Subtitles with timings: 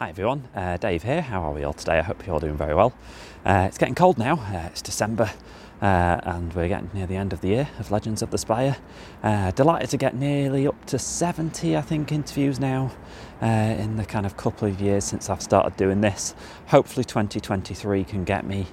[0.00, 1.20] Hi everyone, uh, Dave here.
[1.20, 1.98] How are we all today?
[1.98, 2.94] I hope you're all doing very well.
[3.44, 5.30] Uh, it's getting cold now, uh, it's December,
[5.82, 8.78] uh, and we're getting near the end of the year of Legends of the Spire.
[9.22, 12.92] Uh, delighted to get nearly up to 70, I think, interviews now
[13.42, 16.34] uh, in the kind of couple of years since I've started doing this.
[16.68, 18.68] Hopefully, 2023 can get me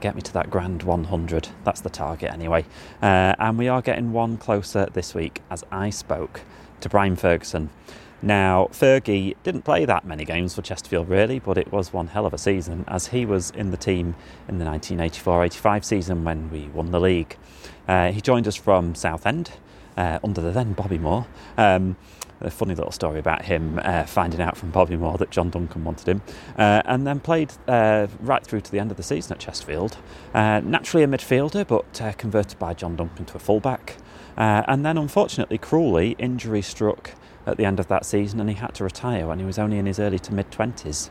[0.00, 1.48] get me to that grand 100.
[1.64, 2.64] That's the target anyway.
[3.02, 6.42] and we are getting one closer this week as I spoke
[6.82, 7.70] to Brian Ferguson.
[8.20, 12.26] Now, Fergie didn't play that many games for Chesterfield really, but it was one hell
[12.26, 14.16] of a season as he was in the team
[14.48, 17.36] in the 1984 85 season when we won the league.
[17.86, 19.52] Uh, he joined us from Southend
[19.96, 21.26] uh, under the then Bobby Moore.
[21.56, 21.96] Um,
[22.40, 25.84] a funny little story about him uh, finding out from Bobby Moore that John Duncan
[25.84, 26.22] wanted him,
[26.56, 29.96] uh, and then played uh, right through to the end of the season at Chesterfield.
[30.34, 33.96] Uh, naturally a midfielder, but uh, converted by John Duncan to a fullback.
[34.36, 37.10] Uh, and then, unfortunately, cruelly, injury struck
[37.48, 39.78] at the end of that season and he had to retire when he was only
[39.78, 41.10] in his early to mid 20s.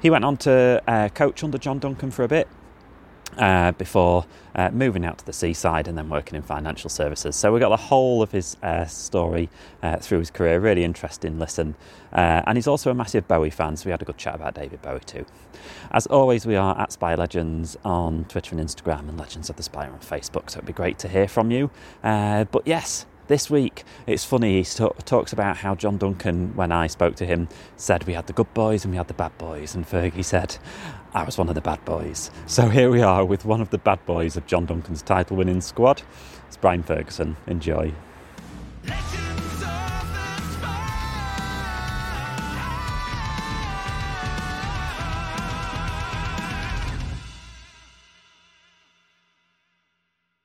[0.00, 2.48] He went on to uh, coach under John Duncan for a bit
[3.38, 7.36] uh, before uh, moving out to the seaside and then working in financial services.
[7.36, 9.48] So we got the whole of his uh, story
[9.82, 10.60] uh, through his career.
[10.60, 11.74] Really interesting listen.
[12.12, 14.54] Uh, and he's also a massive Bowie fan, so we had a good chat about
[14.54, 15.24] David Bowie too.
[15.92, 19.62] As always, we are at Spire Legends on Twitter and Instagram and Legends of the
[19.62, 21.70] Spire on Facebook, so it'd be great to hear from you.
[22.02, 24.64] But yes, this week, it's funny, he
[25.06, 28.52] talks about how John Duncan, when I spoke to him, said we had the good
[28.52, 29.74] boys and we had the bad boys.
[29.74, 30.58] And Fergie said,
[31.14, 32.30] I was one of the bad boys.
[32.44, 35.62] So here we are with one of the bad boys of John Duncan's title winning
[35.62, 36.02] squad.
[36.46, 37.38] It's Brian Ferguson.
[37.46, 37.94] Enjoy.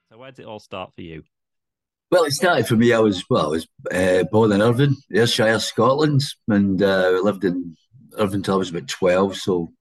[0.10, 1.24] So where did it all start for you?
[2.10, 2.94] Well, it started for me.
[2.94, 7.76] I was well, I was uh, born in Irvine, Ayrshire, Scotland, and uh, lived in
[8.18, 9.36] Irvine until I was about twelve.
[9.36, 9.74] So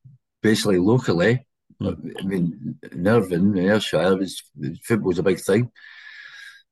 [0.43, 1.47] basically, locally,
[1.81, 2.15] mm.
[2.19, 4.43] I mean, in Irvine, Ayrshire, was
[4.83, 5.71] football was a big thing.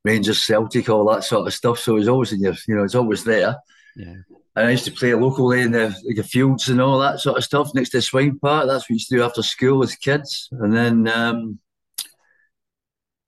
[0.03, 1.79] Rangers, Celtic, all that sort of stuff.
[1.79, 3.55] So it was always in your, you know, it's always there.
[3.95, 4.13] Yeah.
[4.55, 7.37] And I used to play locally in the, like the fields and all that sort
[7.37, 8.67] of stuff next to the swing park.
[8.67, 10.47] That's what we used to do after school as kids.
[10.51, 11.59] And then um,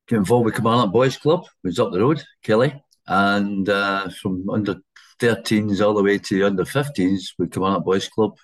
[0.07, 4.75] Get involved with Kilmarnock Boys Club, was up the road, Kelly, and uh, from under
[5.19, 8.38] 13s all the way to under 15s with Kilmarnock Boys Club.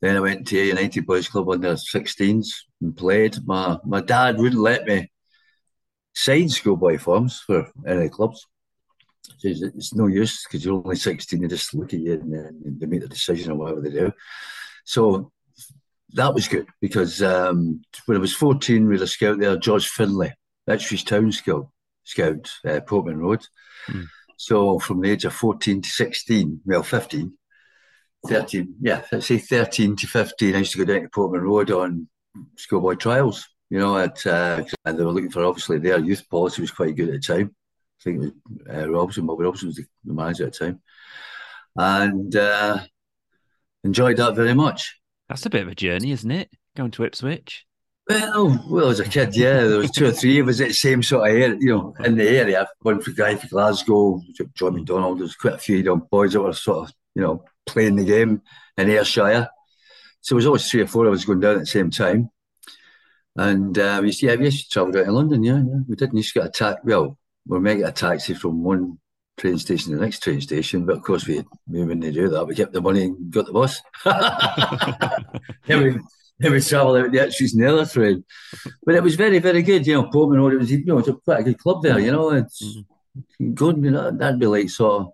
[0.00, 2.48] Then I went to United Boys Club under 16s
[2.82, 3.38] and played.
[3.46, 5.10] My my dad wouldn't let me
[6.14, 8.46] sign schoolboy forms for any clubs.
[9.42, 12.80] It's, it's no use because you're only 16, they just look at you and, and
[12.80, 14.12] they make the decision or whatever they do.
[14.84, 15.30] So
[16.14, 19.88] that was good because um, when I was 14, we had a scout there, George
[19.88, 20.34] Finlay,
[20.66, 21.68] Ipswich Town Scout,
[22.04, 23.46] Scout uh, Portman Road.
[23.88, 24.06] Mm.
[24.36, 27.32] So from the age of 14 to 16, well, 15,
[28.28, 31.70] 13, yeah, let's say 13 to 15, I used to go down to Portman Road
[31.70, 32.08] on
[32.56, 33.46] schoolboy trials.
[33.70, 36.94] You know, at, uh, and they were looking for obviously their youth policy was quite
[36.94, 37.54] good at the time.
[38.00, 38.32] I think it
[38.68, 40.82] was uh, Robson, Bobby Robson was the, the manager at the time.
[41.74, 42.78] And uh,
[43.82, 45.00] enjoyed that very much.
[45.28, 46.50] That's a bit of a journey, isn't it?
[46.76, 47.65] Going to Ipswich.
[48.08, 50.74] Well, well, as a kid, yeah, there was two or three of us at the
[50.74, 52.68] same sort of area, you know, in the area.
[52.80, 54.22] One for guy for Glasgow,
[54.54, 55.18] John McDonald.
[55.18, 58.42] There's quite a few young boys that were sort of, you know, playing the game
[58.78, 59.48] in Ayrshire.
[60.20, 62.30] So there was always three or four of us going down at the same time.
[63.34, 65.80] And uh, we used to, yeah, we used to travel down to London, yeah, yeah.
[65.88, 66.82] We didn't used to get a taxi.
[66.84, 68.98] Well, we are making a taxi from one
[69.36, 72.46] train station to the next train station, but of course we, we wouldn't do that.
[72.46, 73.82] We kept the money and got the bus.
[75.66, 75.98] yeah, we,
[76.40, 78.24] it was travel out the Ipswich and the other train.
[78.84, 79.86] But it was very, very good.
[79.86, 81.98] You know, Portman Road, it was, you know, it's a quite a good club there,
[81.98, 82.30] you know.
[82.30, 83.52] It's mm-hmm.
[83.54, 85.12] good, you know, that'd be like sort of,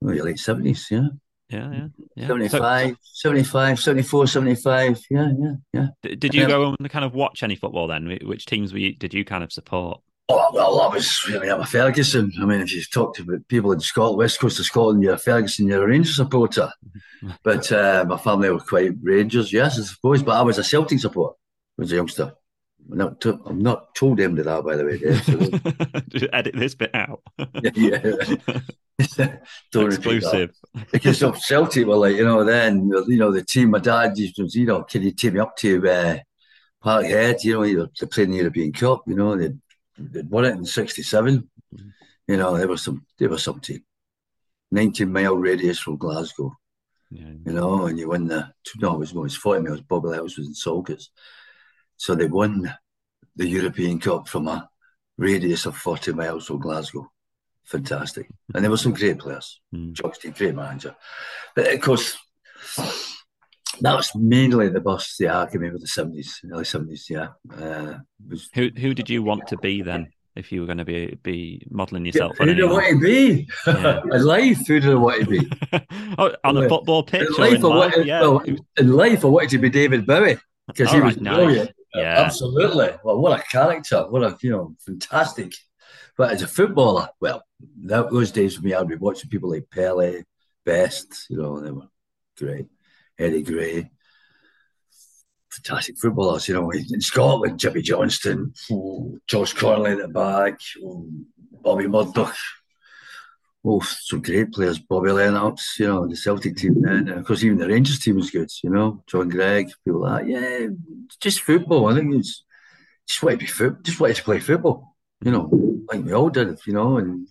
[0.00, 1.08] well, late 70s, yeah.
[1.48, 1.86] Yeah, yeah,
[2.16, 2.26] yeah.
[2.28, 5.00] 75, so, 75, 74, 75.
[5.10, 6.14] Yeah, yeah, yeah.
[6.16, 8.18] Did you go and kind of watch any football then?
[8.22, 10.00] Which teams were you, did you kind of support?
[10.34, 12.32] Oh, well, I was I mean, I'm a Ferguson.
[12.40, 15.18] I mean, if you talk to people in Scotland, West Coast of Scotland, you're a
[15.18, 16.70] Ferguson, you're a Rangers supporter.
[17.44, 20.24] But uh, my family were quite Rangers, yes, I suppose.
[20.24, 21.36] But I was a Celtic supporter
[21.80, 22.32] as a youngster.
[22.90, 24.98] I'm not, to, I'm not told them to that, by the way.
[24.98, 26.26] Dave, so.
[26.32, 27.22] Edit this bit out.
[27.74, 27.98] yeah.
[29.70, 30.50] Don't Exclusive.
[30.90, 34.34] Because of Celtic were like, you know, then, you know, the team, my dad used
[34.36, 36.18] to, you know, can you take me up to uh,
[36.84, 37.44] Parkhead?
[37.44, 39.60] You know, they're playing the European Cup, you know, they'd
[40.10, 41.48] they won it in '67.
[41.74, 41.88] Mm-hmm.
[42.28, 43.84] You know, there was some there was some team,
[44.70, 46.56] 19 mile radius from Glasgow.
[47.10, 47.32] Yeah.
[47.44, 49.80] You know, and you win the no, it was, it was 40 miles.
[49.82, 51.08] Bobby Lennox was in Saltcoats,
[51.96, 52.74] so they won
[53.36, 54.68] the European Cup from a
[55.18, 57.10] radius of 40 miles from Glasgow.
[57.64, 58.28] fantastic.
[58.54, 59.60] And there were some great players.
[59.74, 59.92] Mm.
[59.92, 60.96] Jock Stein, great manager.
[61.54, 62.16] But of course,
[63.80, 67.06] that was mainly the bus the Academy with the seventies, early seventies.
[67.08, 67.28] Yeah.
[67.52, 67.98] Uh,
[68.28, 70.08] was, Who who did you want to be then?
[70.34, 72.98] If you were going to be be modelling yourself who on did I want to
[73.00, 73.48] be?
[73.66, 74.00] Yeah.
[74.12, 75.50] in life, who did I want to be?
[76.18, 77.92] oh, on a football pitch In or life, in I life?
[77.92, 78.20] wanted, Yeah.
[78.22, 78.42] well,
[78.78, 80.38] in life, I wanted to be David Bowie
[80.68, 81.36] because he All was nice.
[81.36, 81.70] brilliant.
[81.94, 82.20] Yeah.
[82.24, 82.90] Absolutely.
[83.04, 84.06] Well, what a character.
[84.08, 85.52] What a, you know, fantastic.
[86.16, 87.42] But as a footballer, well,
[87.84, 90.22] that, those days for me, I'd be watching people like Pele,
[90.64, 91.88] Best, you know, they were
[92.38, 92.68] great.
[93.18, 93.90] Eddie Gray.
[95.50, 100.58] Fantastic footballers, you know, in Scotland, Jimmy Johnstone, oh, Josh Conley at the back,
[101.62, 102.34] Bobby Murdoch.
[103.64, 104.78] Oh, some great players.
[104.78, 107.08] Bobby Lennox, you know, the Celtic team then.
[107.08, 109.04] And of course, even the Rangers team was good, you know.
[109.06, 110.30] John Greig, people like that.
[110.30, 110.66] Yeah,
[111.20, 111.86] just football.
[111.86, 112.44] I think it's
[113.06, 115.48] just wanted to be foot, just wanted to play football, you know,
[115.92, 116.96] like we all did, you know.
[116.96, 117.28] And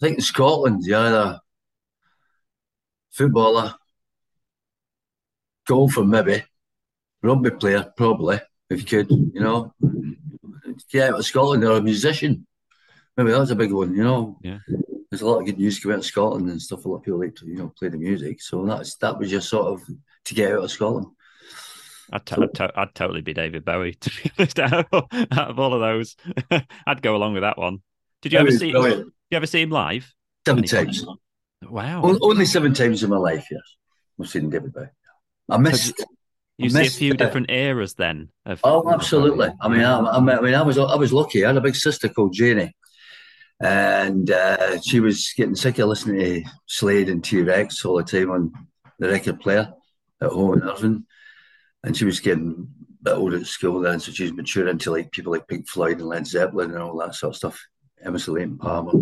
[0.00, 1.40] I think in Scotland, you're either
[3.10, 3.74] footballer,
[5.66, 6.44] golfer maybe,
[7.22, 8.40] rugby player probably,
[8.70, 9.72] if you could, you know.
[10.92, 12.46] Yeah, but Scotland, or a musician.
[13.16, 14.38] Maybe that's a big one, you know.
[14.42, 14.58] Yeah.
[15.10, 16.84] There's a lot of good music coming out of Scotland and stuff.
[16.84, 18.42] A lot of people like to, you know, play the music.
[18.42, 19.82] So that's that was just sort of
[20.24, 21.06] to get out of Scotland.
[22.12, 24.58] I'd, to- I'd, to- I'd totally be David Bowie to be honest.
[24.58, 26.16] Out of, out of all of those,
[26.86, 27.78] I'd go along with that one.
[28.22, 28.72] Did you ever see?
[28.72, 29.04] brilliant.
[29.04, 30.12] Did you ever see him live?
[30.46, 31.06] Seven Any times.
[31.62, 32.02] Wow.
[32.04, 33.60] O- Only seven times in my life, yes.
[34.20, 34.86] I've seen David Bowie.
[35.50, 35.94] I missed.
[36.56, 38.28] You see a few uh, different eras then.
[38.46, 39.48] Of, Oh, absolutely.
[39.60, 41.44] I mean, I, I mean, I was I was lucky.
[41.44, 42.76] I had a big sister called Janie,
[43.60, 48.04] and uh, she was getting sick of listening to Slade and T Rex all the
[48.04, 48.52] time on
[48.98, 49.72] the record player
[50.20, 51.06] at home in Irvine,
[51.82, 52.68] and she was getting
[53.00, 55.68] a bit older at school then, so she was maturing into like people like Pink
[55.68, 57.60] Floyd and Led Zeppelin and all that sort of stuff.
[58.04, 58.92] Emerson Lake and Palmer,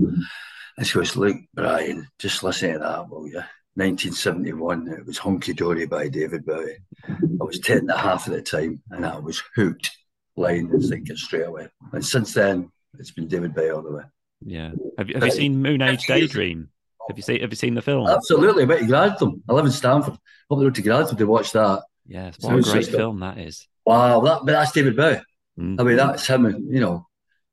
[0.79, 3.43] and she was like, Brian, just listen to that, will you?
[3.75, 6.77] 1971, it was Hunky Dory by David Bowie.
[7.09, 9.91] I was 10 and a half at the time, and I was hooked,
[10.37, 11.69] line and sinking straight away.
[11.93, 14.05] And since then, it's been David Bowie all the way.
[14.45, 14.73] yeah.
[14.99, 16.69] Have you, have you seen Moon Age Daydream?
[17.09, 18.07] Have you seen Have you seen the film?
[18.07, 19.43] Absolutely, I went to Grantham.
[19.49, 20.15] I live in Stamford.
[20.15, 20.21] Up
[20.51, 21.83] the road to Grantham to watch that.
[22.07, 22.37] Yes.
[22.41, 23.67] What a great film that is.
[23.87, 25.21] Wow, that, but that's David Bowie.
[25.59, 25.81] Mm.
[25.81, 27.07] I mean, that's him, you know,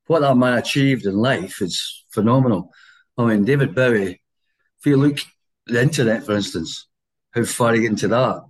[0.07, 2.71] what that man achieved in life is phenomenal.
[3.17, 4.21] I mean, David Bowie,
[4.79, 5.19] if you look
[5.73, 6.87] the internet, for instance,
[7.31, 8.43] how far he got into that,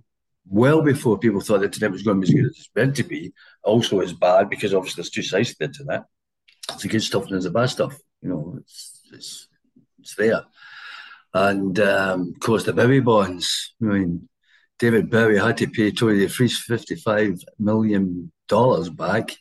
[0.48, 2.96] well before people thought the internet was going to be as good as it's meant
[2.96, 3.32] to be,
[3.62, 6.04] also is bad because obviously there's two sides to the internet.
[6.72, 7.98] It's the good stuff and there's the bad stuff.
[8.22, 9.48] You know, it's it's,
[9.98, 10.44] it's there.
[11.32, 13.74] And um, of course, the Bowie bonds.
[13.82, 14.28] I mean,
[14.78, 18.32] David Bowie had to pay Tony Defries $55 million
[18.94, 19.36] back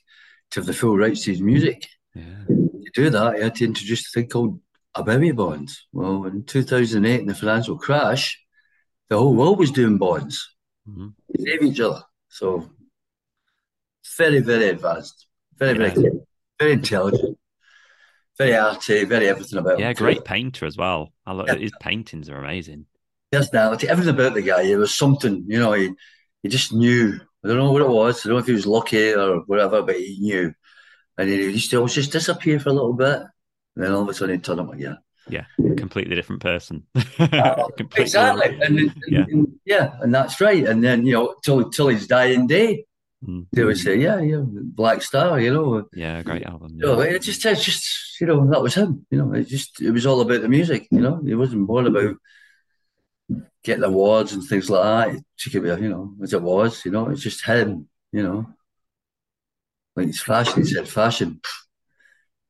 [0.51, 1.87] to have the full rights to his music.
[2.13, 2.45] Yeah.
[2.47, 4.59] To do that, he had to introduce a thing called
[4.99, 5.69] a Bowie bond.
[5.91, 8.39] Well, in 2008, in the financial crash,
[9.09, 10.55] the whole world was doing bonds
[10.87, 11.13] Mhm.
[11.39, 12.03] save each other.
[12.29, 12.69] So,
[14.17, 15.93] very, very advanced, very, very, Yeah.
[15.95, 16.25] clever,
[16.59, 17.37] very intelligent,
[18.37, 19.81] very arty, very everything about him.
[19.81, 21.13] Yeah, great painter as well.
[21.25, 21.55] I look, Yeah.
[21.55, 22.85] his paintings are amazing.
[23.31, 24.63] personality, everything about the guy.
[24.65, 25.91] There was something, you know, he,
[26.41, 27.19] he just knew.
[27.43, 28.25] I don't know what it was.
[28.25, 30.51] I don't know if he was lucky or whatever, but he knew.
[31.15, 33.21] And he used to always just disappear for a little bit.
[33.79, 34.97] And then all of a sudden he'd turn up again.
[35.29, 36.83] Yeah, Yeah, completely different person.
[37.17, 38.59] Oh, Completely exactly.
[38.61, 39.25] And, and- Yeah.
[39.29, 40.65] and- yeah, and that's right.
[40.65, 42.85] And then, you know, till, till his dying day,
[43.25, 43.47] Mm.
[43.51, 45.85] they would say, yeah, yeah, Blackstar, you know.
[45.93, 46.75] Yeah, great album.
[46.75, 49.05] You know, it just, it's just, you know, that was him.
[49.11, 50.87] You know, it just, it was all about the music.
[50.89, 52.15] You know, he wasn't bored about
[53.63, 55.15] getting awards and things like that.
[55.17, 56.83] It took it, you know, as it was.
[56.85, 57.89] You know, it's just him.
[58.13, 58.45] You know,
[59.97, 60.63] like it's fashion.
[60.63, 61.41] He said fashion.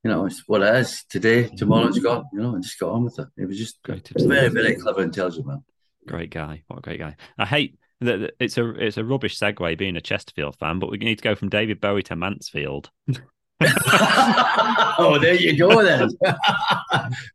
[0.02, 1.48] You know, it's what it is today.
[1.48, 2.24] Tomorrow it's gone.
[2.32, 3.28] You know, and just got on with it.
[3.36, 5.62] It was just Great very, very clever, intelligent man.
[6.06, 6.62] Great guy.
[6.68, 7.16] What a great guy.
[7.38, 10.96] I hate that it's a it's a rubbish segue being a Chesterfield fan, but we
[10.98, 12.90] need to go from David Bowie to Mansfield.
[14.98, 16.08] oh, there you go then.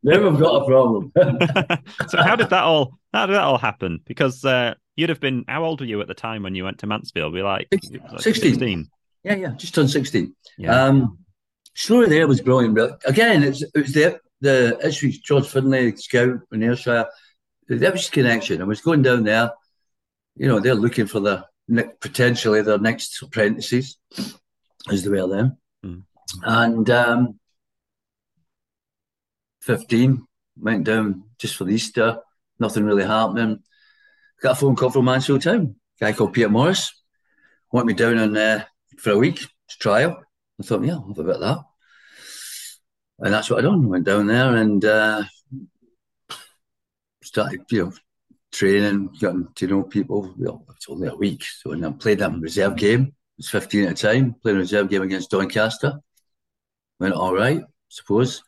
[0.02, 1.12] then we've got a problem.
[2.08, 4.00] so how did that all how did that all happen?
[4.04, 6.78] Because uh, you'd have been how old were you at the time when you went
[6.78, 7.34] to Mansfield?
[7.36, 8.50] You like, Six- it was like 16.
[8.50, 8.90] 16?
[9.22, 10.34] yeah, yeah, just turned 16.
[10.58, 10.84] Yeah.
[10.86, 11.18] Um,
[11.76, 12.74] story there was brilliant.
[12.74, 17.06] But again, it's, it was the the Ipswich George Finlay Scout in Ayrshire.
[17.68, 18.60] The Ipswich connection.
[18.60, 19.52] I was going down there.
[20.36, 21.44] You know, they're looking for the
[22.00, 23.98] potentially their next apprentices,
[24.90, 25.56] as they were then.
[25.84, 26.02] Mm.
[26.42, 27.40] And um,
[29.62, 30.26] fifteen
[30.58, 32.18] went down just for Easter.
[32.58, 33.62] Nothing really happening.
[34.40, 35.76] Got a phone call from Mansfield Town.
[35.98, 36.92] guy called Peter Morris.
[37.72, 38.64] Want me down on uh,
[38.98, 40.22] for a week to trial.
[40.60, 41.58] I thought, yeah, I'll have a bit of that.
[43.20, 43.88] and that's what I done.
[43.88, 45.24] Went down there and uh,
[47.22, 47.92] started, you know,
[48.52, 50.34] training, getting to know people.
[50.38, 53.02] Well, it's only a week, so and I played a reserve game.
[53.02, 54.34] It was 15 at a time.
[54.42, 56.00] Played a reserve game against Doncaster.
[56.98, 58.42] Went all right, I suppose.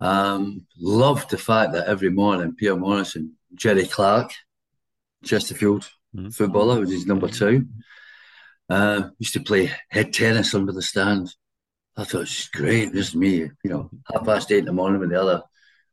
[0.00, 4.32] Um, loved the fact that every morning Peter Morrison, Jerry Clark,
[5.24, 6.30] Chesterfield mm-hmm.
[6.30, 7.66] footballer, was his number two.
[8.70, 11.34] Uh, used to play head tennis under the stand.
[11.96, 12.92] I thought it was great.
[12.92, 15.42] This is me, you know, half past eight in the morning with the other,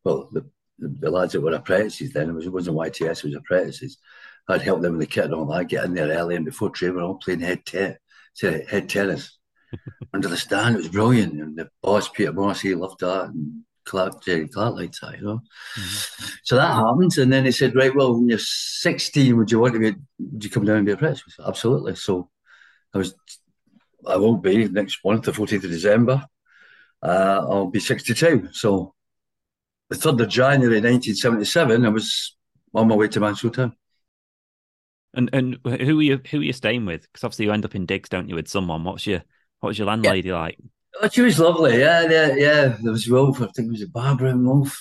[0.03, 0.41] well, the,
[0.77, 2.29] the, the lads that were apprentices then.
[2.29, 3.97] It, was, it wasn't YTS, it was apprentices.
[4.47, 6.69] I'd help them with the kit and all that, get in there early and before
[6.69, 7.95] training, were all playing head, te-
[8.39, 9.37] head tennis
[10.13, 10.75] under the stand.
[10.75, 11.33] It was brilliant.
[11.33, 13.29] And the boss, Peter Morris, he loved that.
[13.29, 15.41] And Clark, Jerry Clark liked that, you know.
[15.79, 16.25] Mm-hmm.
[16.43, 17.17] So that happened.
[17.17, 20.43] And then he said, right, well, when you're 16, would you want to be, would
[20.43, 21.23] you come down and be a apprentice?
[21.45, 21.95] Absolutely.
[21.95, 22.29] So
[22.93, 23.13] I was
[24.05, 26.25] I will be next month, the 14th of December.
[27.01, 28.49] Uh, I'll be 62.
[28.51, 28.93] So
[29.89, 32.35] the 3rd of January 1977, I was
[32.73, 33.73] on my way to Mansfield Town.
[35.13, 37.01] And and who are you who are you staying with?
[37.01, 38.83] Because obviously you end up in digs, don't you, with someone?
[38.83, 39.23] What's your
[39.61, 40.39] what's your landlady yeah.
[40.39, 40.57] like?
[41.01, 41.79] Oh, she was lovely.
[41.79, 42.77] Yeah, yeah, yeah.
[42.79, 43.41] There was Wolf.
[43.41, 44.79] I think it was a Barbara and Wolf.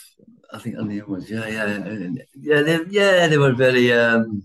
[0.53, 1.31] I think her name was.
[1.31, 2.63] Yeah, yeah, yeah.
[2.63, 3.93] They, yeah, they were very.
[3.93, 4.43] Um,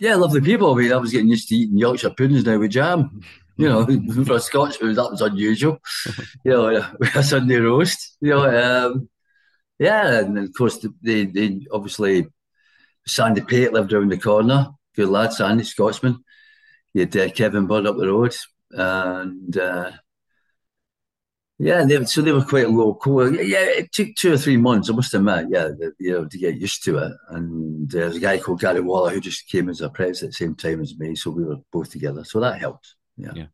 [0.00, 0.72] yeah, lovely people.
[0.72, 3.20] I mean, I was getting used to eating Yorkshire puddings now with jam.
[3.56, 3.86] You know,
[4.24, 5.78] for a Scotsman, that was unusual.
[6.44, 6.68] you know,
[7.14, 8.16] a Sunday roast.
[8.20, 9.08] You know, um,
[9.78, 12.28] yeah, and of course they, they obviously
[13.06, 14.68] Sandy Pate lived around the corner.
[14.96, 16.24] Good lad, Sandy Scotsman.
[16.94, 18.34] You had uh, Kevin Budd up the road,
[18.72, 19.92] and uh,
[21.58, 23.30] yeah, they, so they were quite local.
[23.34, 26.56] Yeah, it took two or three months, I must admit, yeah, you know, to get
[26.56, 27.12] used to it.
[27.28, 30.34] And there's a guy called Gary Waller who just came as a apprentice at the
[30.34, 32.24] same time as me, so we were both together.
[32.24, 32.94] So that helped.
[33.16, 33.32] Yeah.
[33.34, 33.46] yeah.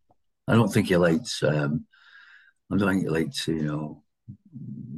[0.49, 1.43] I don't think he likes.
[1.43, 1.87] Um,
[2.71, 3.47] I don't think he likes.
[3.49, 4.03] You know,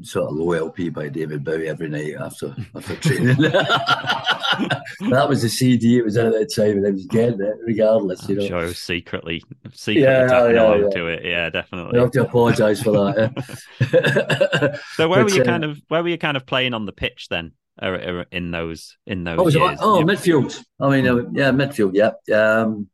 [0.02, 3.37] sort of low LP by David Bowie every night after after training.
[3.40, 8.25] that was the CD it was at that time, and I was getting it regardless.
[8.25, 9.42] I'm you know, sure was secretly
[9.73, 10.88] secretly yeah, yeah, yeah.
[10.90, 11.25] to it.
[11.25, 11.99] Yeah, definitely.
[11.99, 13.32] I have to apologise for that.
[13.80, 14.76] Yeah.
[14.94, 16.87] so where but, were you uh, kind of where were you kind of playing on
[16.87, 17.52] the pitch then?
[17.80, 19.78] In those in those oh, years?
[19.80, 20.62] oh midfield.
[20.80, 21.92] I mean, uh, yeah, midfield.
[21.94, 22.12] Yeah.
[22.37, 22.88] Um,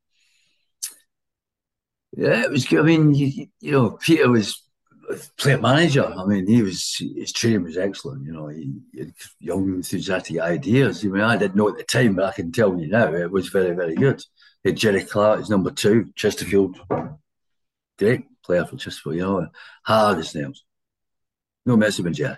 [2.17, 2.81] yeah, it was good.
[2.81, 4.63] I mean, you, you know, Peter was
[5.39, 6.05] player manager.
[6.05, 8.25] I mean, he was his training was excellent.
[8.25, 11.05] You know, he, he, had young, enthusiastic ideas.
[11.05, 13.31] I mean, I didn't know at the time, but I can tell you now, it
[13.31, 14.23] was very, very good.
[14.63, 16.79] He had Jerry Clark as number two, Chesterfield,
[17.99, 19.17] great player for Chesterfield.
[19.17, 19.49] You know,
[19.85, 20.65] hard as nails.
[21.67, 22.37] No messing with Jerry.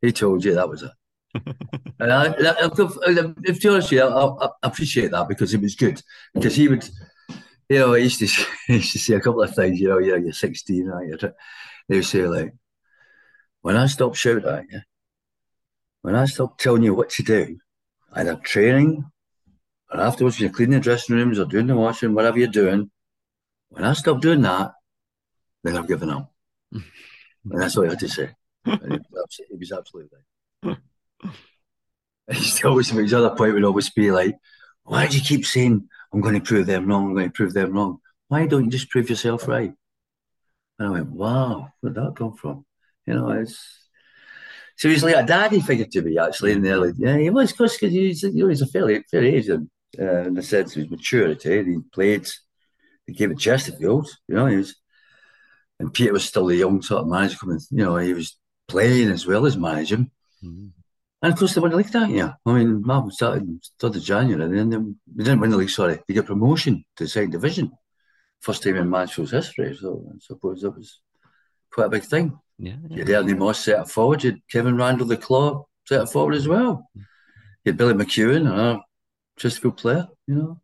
[0.00, 0.90] He told you that was it.
[1.34, 5.74] And I, I, I, um, if you're honest, I, I appreciate that because it was
[5.74, 6.02] good.
[6.34, 6.88] Because he would
[7.70, 8.26] you know, I used to,
[8.68, 11.06] I used to say a couple of things, you know, you're, you're 16, right?
[11.06, 11.34] You're,
[11.88, 12.52] they would say, like,
[13.62, 14.80] when I stop shouting at you,
[16.02, 17.58] when I stop telling you what to do,
[18.12, 19.08] either training
[19.90, 22.90] or afterwards when you're cleaning the dressing rooms or doing the washing, whatever you're doing,
[23.68, 24.72] when I stop doing that,
[25.62, 26.32] then I've given up.
[26.72, 26.82] and
[27.44, 28.30] that's all I had to say.
[28.66, 30.10] it, was, it was absolutely
[30.64, 30.76] right.
[32.32, 34.36] He always, his other point would always be like,
[34.84, 37.06] why do you keep saying I'm going to prove them wrong.
[37.06, 37.98] I'm going to prove them wrong.
[38.28, 39.72] Why don't you just prove yourself right?
[40.78, 42.64] And I went, wow, where'd that come from?
[43.06, 46.92] You know, it's like a daddy figure to me actually in the early.
[46.96, 50.34] Yeah, he was because he's you know he's a fairly fair age and uh, in
[50.34, 51.64] the sense of his maturity.
[51.64, 52.28] He played,
[53.06, 54.08] he came at Chesterfield.
[54.28, 54.76] You know, he was,
[55.78, 57.60] and Peter was still the young sort of manager coming.
[57.70, 60.10] You know, he was playing as well as managing.
[60.42, 60.68] Mm-hmm.
[61.22, 62.34] And of course, they won the league that year.
[62.46, 63.46] I mean, Marvel started
[63.78, 66.00] 3rd of January, and then they, didn't win the league, sorry.
[66.08, 67.72] They got promotion to the second division.
[68.40, 69.76] First time in Mansfield's history.
[69.78, 71.00] So I suppose that was
[71.70, 72.38] quite a big thing.
[72.58, 72.76] Yeah.
[72.88, 72.96] yeah.
[72.96, 74.24] You had Ernie Moss set up forward.
[74.24, 76.88] You had Kevin Randall, the claw, set up forward as well.
[76.94, 77.02] You
[77.72, 78.80] had Billy McEwen, a
[79.38, 80.60] Chesterfield player, you know.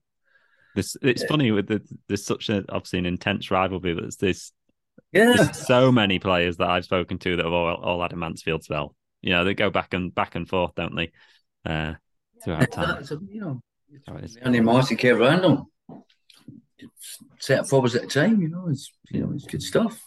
[0.75, 1.29] This, it's yeah.
[1.29, 4.53] funny with the, there's such an obviously an intense rivalry, but there's this
[5.13, 5.35] yeah.
[5.37, 8.65] There's so many players that I've spoken to that have all, all had a Mansfield
[8.65, 8.95] spell
[9.27, 11.11] you know, they go back and back and forth, don't they?
[11.69, 11.95] Uh,
[12.45, 13.05] throughout time.
[13.05, 13.61] So, you know,
[14.41, 15.69] Andy Moss and Kev Randall
[17.41, 18.41] set forwards at a time.
[18.41, 20.01] You know, it's you know, it's good stuff.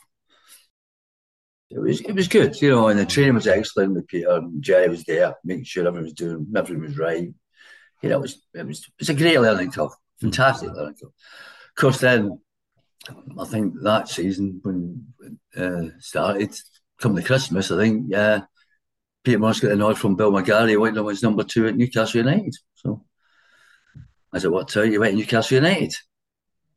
[1.70, 4.64] It was it was good, you know, and the training was excellent with Peter and
[4.64, 7.28] Jerry was there, making sure everyone was doing everything was right.
[8.02, 11.12] You know, it was it was it's a great learning curve, fantastic learning curve.
[11.12, 12.40] Of course, then
[13.38, 15.08] I think that season when
[15.58, 16.56] uh, started,
[17.00, 18.44] come to Christmas, I think, yeah,
[19.24, 22.20] Peter Moss got a nod from Bill McGarry, went on his number two at Newcastle
[22.20, 22.56] United.
[22.76, 23.04] So,
[24.34, 25.94] as it worked out, he went to Newcastle United.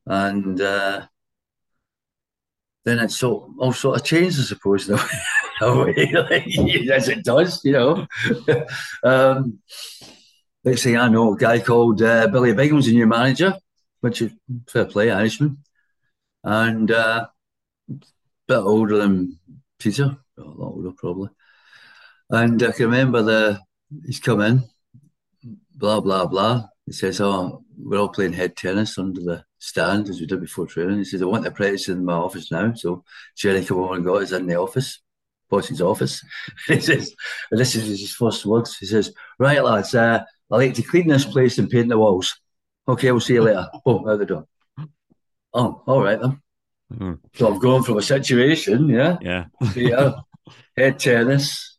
[0.07, 1.07] And uh,
[2.85, 4.97] then it's so all sort of changed, I suppose, though.
[5.63, 8.07] as it does, you know.
[9.05, 9.59] um,
[10.65, 13.55] next thing I know, a guy called uh, Billy Bingham's a new manager,
[14.01, 14.33] which is
[14.69, 15.59] fair play, Irishman,
[16.43, 17.27] and uh,
[17.91, 17.95] a
[18.49, 19.39] bit older than
[19.79, 21.29] Peter, a lot older probably.
[22.33, 23.61] And I can remember the
[24.05, 24.65] he's come in,
[25.75, 26.65] blah blah blah.
[26.87, 30.67] He says, "Oh, we're all playing head tennis under the stand as we did before
[30.67, 33.05] training." He says, "I want the apprentice in my office now." So
[33.37, 35.01] Jerry come over and got us in the office
[35.53, 36.25] boss's office.
[36.67, 37.15] he says,
[37.51, 38.77] and this is his first words.
[38.79, 42.41] He says, "Right, lads, uh, I like to clean this place and paint the walls.
[42.89, 44.47] Okay, we'll see you later." Boom, out the door.
[45.55, 46.41] Oh, all right then.
[46.93, 47.13] Mm-hmm.
[47.35, 49.45] So I've gone from a situation, yeah, yeah,
[49.77, 50.13] yeah,
[50.77, 51.72] head tennis,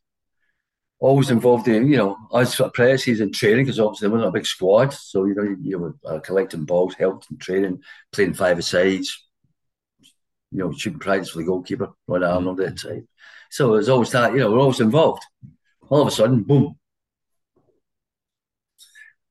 [1.04, 4.46] always involved in, you know, as apprentices in training because obviously there wasn't a big
[4.46, 7.82] squad, so you know you, you were uh, collecting balls, helping in training,
[8.14, 9.28] playing five-a-sides,
[10.52, 13.08] you know, shooting practice for the goalkeeper, Rod Arnold at the time.
[13.52, 15.24] So there's always that, you know, we're always involved.
[15.90, 16.78] All of a sudden, boom,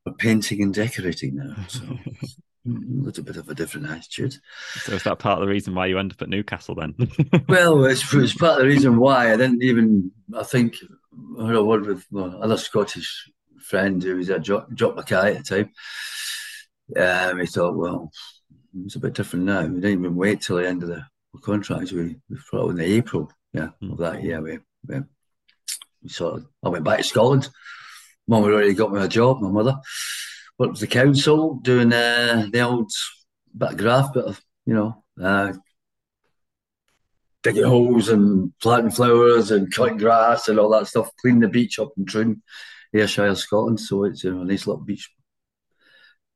[0.05, 1.57] we're painting and decorating now.
[1.69, 1.81] So
[2.67, 4.35] a little bit of a different attitude.
[4.75, 6.95] So is that part of the reason why you end up at Newcastle then?
[7.49, 10.77] well, it's, it's, part of the reason why I didn't even, I think,
[11.39, 15.37] I had a word with my other Scottish friend who was at Jock, Jock Mackay
[15.37, 15.73] at the time.
[16.97, 18.11] Um, he thought, well,
[18.85, 19.63] it's a bit different now.
[19.63, 21.05] We didn't even wait till the end of the
[21.43, 21.93] contract.
[21.93, 23.93] We, we thought in the April yeah, mm.
[23.93, 24.41] of that year.
[24.41, 25.01] We, we,
[26.03, 27.49] we, sort of, I went back to Scotland.
[28.29, 29.77] Mum had already got me a job, my mother.
[30.59, 32.91] Worked with the council doing uh, the old
[33.57, 35.53] bit of graft, bit of, you know, uh,
[37.43, 41.79] digging holes and planting flowers and cutting grass and all that stuff, cleaning the beach
[41.79, 42.43] up in Troon,
[42.95, 43.81] Ayrshire, Scotland.
[43.81, 45.11] So it's you know, a nice little beach.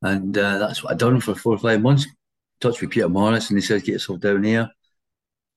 [0.02, 2.06] And uh, that's what I'd done for four or five months.
[2.60, 4.70] Touched with Peter Morris and he said, get yourself down here.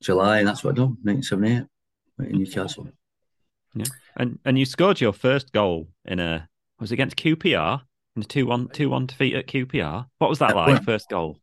[0.02, 2.90] July, and that's what I done, 1978, in Newcastle.
[3.76, 3.86] Yeah,
[4.16, 7.82] and and you scored your first goal in a was it against QPR
[8.16, 10.08] in a two one two one defeat at QPR.
[10.18, 10.84] What was that like?
[10.84, 11.38] First goal.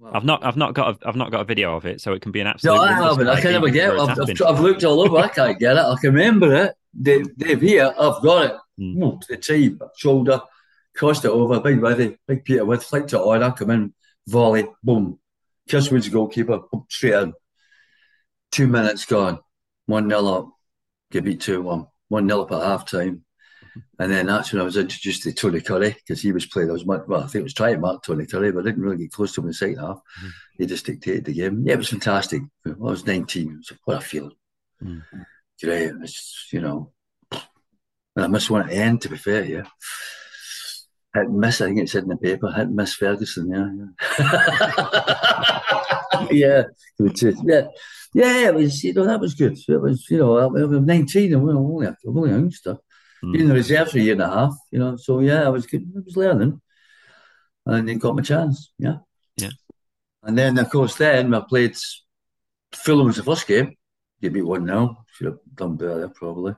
[0.00, 2.14] Well, I've not, I've not got, a, I've not got a video of it, so
[2.14, 2.74] it can be an absolute.
[2.74, 3.28] No, I haven't.
[3.28, 4.00] I can never get it.
[4.00, 5.18] I've, I've, I've, looked all over.
[5.18, 5.80] I can't get it.
[5.80, 6.74] I can remember it.
[6.98, 8.56] Dave, Dave here, I've got it.
[8.80, 9.26] Mm.
[9.26, 10.40] The team shoulder,
[10.96, 13.42] crossed it over, big Withy, big Peter Withe, it on.
[13.42, 13.94] I come in,
[14.26, 15.18] volley, boom.
[15.68, 17.34] Chris Woods goalkeeper, straight in.
[18.50, 19.38] Two minutes gone,
[19.86, 20.48] 1 0 up,
[21.12, 23.24] get beat 2 1, 1 0 up at half time.
[23.98, 26.70] And then that's when I was introduced to Tony Currie because he was playing.
[26.70, 28.82] I was well, I think it was trying to mark Tony Currie, but I didn't
[28.82, 29.98] really get close to him in the second half.
[29.98, 30.28] Mm-hmm.
[30.58, 31.62] He just dictated the game.
[31.66, 32.42] Yeah, it was fantastic.
[32.66, 33.60] I was 19.
[33.62, 34.32] So what a feeling.
[34.82, 35.20] Mm-hmm.
[35.62, 35.92] Great.
[36.02, 36.92] It's, you know,
[38.16, 39.62] and I missed one at the end, to be fair, yeah.
[41.14, 43.68] Hit and miss, I think it said in the paper, hit and miss Ferguson, yeah.
[46.30, 46.62] Yeah,
[46.98, 47.32] yeah.
[47.44, 47.66] yeah.
[48.12, 49.56] Yeah, it was, you know, that was good.
[49.68, 52.76] It was, you know, I was 19 and we were only, only a youngster.
[53.24, 53.32] Mm.
[53.32, 55.48] Been in the reserve for a year and a half, you know, so yeah, I
[55.48, 55.90] was good.
[55.96, 56.60] I was learning
[57.66, 58.96] and then got my chance, yeah.
[59.36, 59.50] Yeah.
[60.22, 61.76] And then, of course, then I played
[62.72, 63.76] Fulham was the first game.
[64.20, 65.04] Give me one now.
[65.12, 66.54] Should have done better, probably.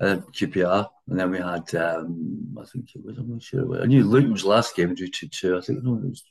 [0.00, 0.88] Uh, QPR.
[1.08, 3.82] And then we had, um, I think it was, I'm not sure.
[3.82, 5.56] I knew Luton was last game, due to two.
[5.56, 6.24] I think, no, it was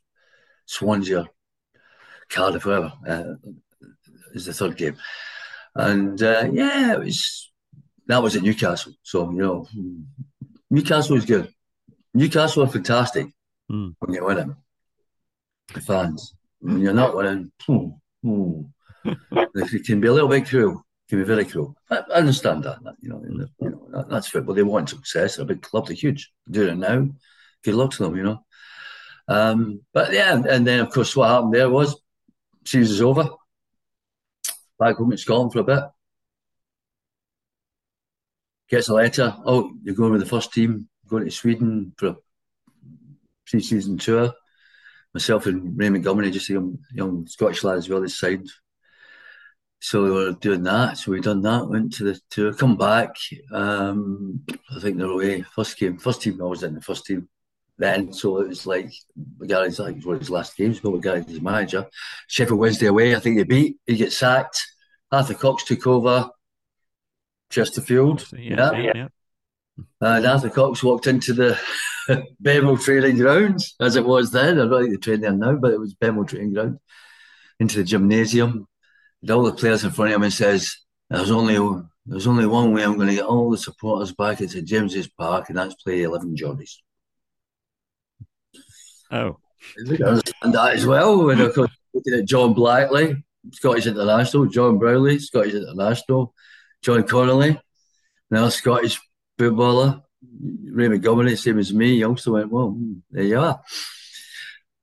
[0.65, 1.27] Swansea,
[2.29, 2.93] Cardiff, whatever.
[3.07, 3.49] Uh,
[4.33, 4.97] is the third game.
[5.75, 7.51] And uh, yeah, it was
[8.07, 8.93] that was at Newcastle.
[9.03, 9.67] So you know,
[10.69, 11.53] Newcastle was good.
[12.13, 13.27] Newcastle are fantastic
[13.71, 13.95] mm.
[13.99, 14.55] when you're winning.
[15.73, 17.87] The fans, when you're not winning, hmm,
[18.21, 18.61] hmm.
[19.55, 20.83] it can be a little bit cruel.
[21.07, 21.75] It can be very cruel.
[21.89, 22.79] I, I understand that.
[23.01, 24.55] You know, the, you know that, that's football.
[24.55, 25.35] They want success.
[25.35, 25.87] They're a big club.
[25.87, 26.31] They're huge.
[26.49, 27.07] Doing it now.
[27.63, 28.15] Good luck to them.
[28.17, 28.45] You know.
[29.27, 31.95] Um, but yeah, and then of course what happened there was
[32.65, 33.29] season's over
[34.79, 35.83] back home in Scotland for a bit.
[38.73, 39.35] Gets a letter.
[39.45, 42.15] Oh, you're going with the first team, going to Sweden for a
[43.45, 44.33] pre-season tour.
[45.13, 48.49] Myself and Ray Montgomery, just a young, young Scottish lad as well, is signed.
[49.79, 50.97] So we were doing that.
[50.97, 51.67] So we done that.
[51.67, 52.51] Went to the tour.
[52.51, 53.15] Come back.
[53.51, 54.41] Um,
[54.75, 55.41] I think they're away.
[55.41, 56.41] First game, first team.
[56.41, 57.29] I was in the first team
[57.77, 58.11] then.
[58.11, 58.91] So it was like
[59.45, 60.79] Gary's like one of his last games.
[60.79, 61.85] But Gary's his manager.
[62.27, 63.15] Sheffield Wednesday away.
[63.15, 63.77] I think they beat.
[63.85, 64.59] He gets sacked.
[65.11, 66.31] Arthur Cox took over
[67.53, 68.27] Chesterfield.
[68.33, 68.91] Yeah, yeah.
[68.95, 69.07] yeah.
[70.01, 71.59] Uh, and Arthur Cox walked into the
[72.39, 74.59] Benwell training grounds, as it was then.
[74.59, 76.79] I don't think they train there now, but it was Benwell training ground.
[77.59, 78.67] Into the gymnasium.
[79.21, 80.75] And all the players in front of him and says,
[81.09, 84.41] There's only there's only one way I'm going to get all the supporters back.
[84.41, 86.75] It's at James's Park, and that's play 11 Geordies.
[89.09, 89.37] Oh.
[89.77, 91.29] And that as well.
[91.29, 96.33] And of course, looking at John Blackley, Scottish international, John Brownlie, Scottish international,
[96.83, 97.59] John Connolly,
[98.29, 98.99] now Scottish
[99.37, 100.01] footballer,
[100.69, 101.95] Ray Montgomery, same as me.
[101.95, 103.61] He also went, well, hmm, there you are.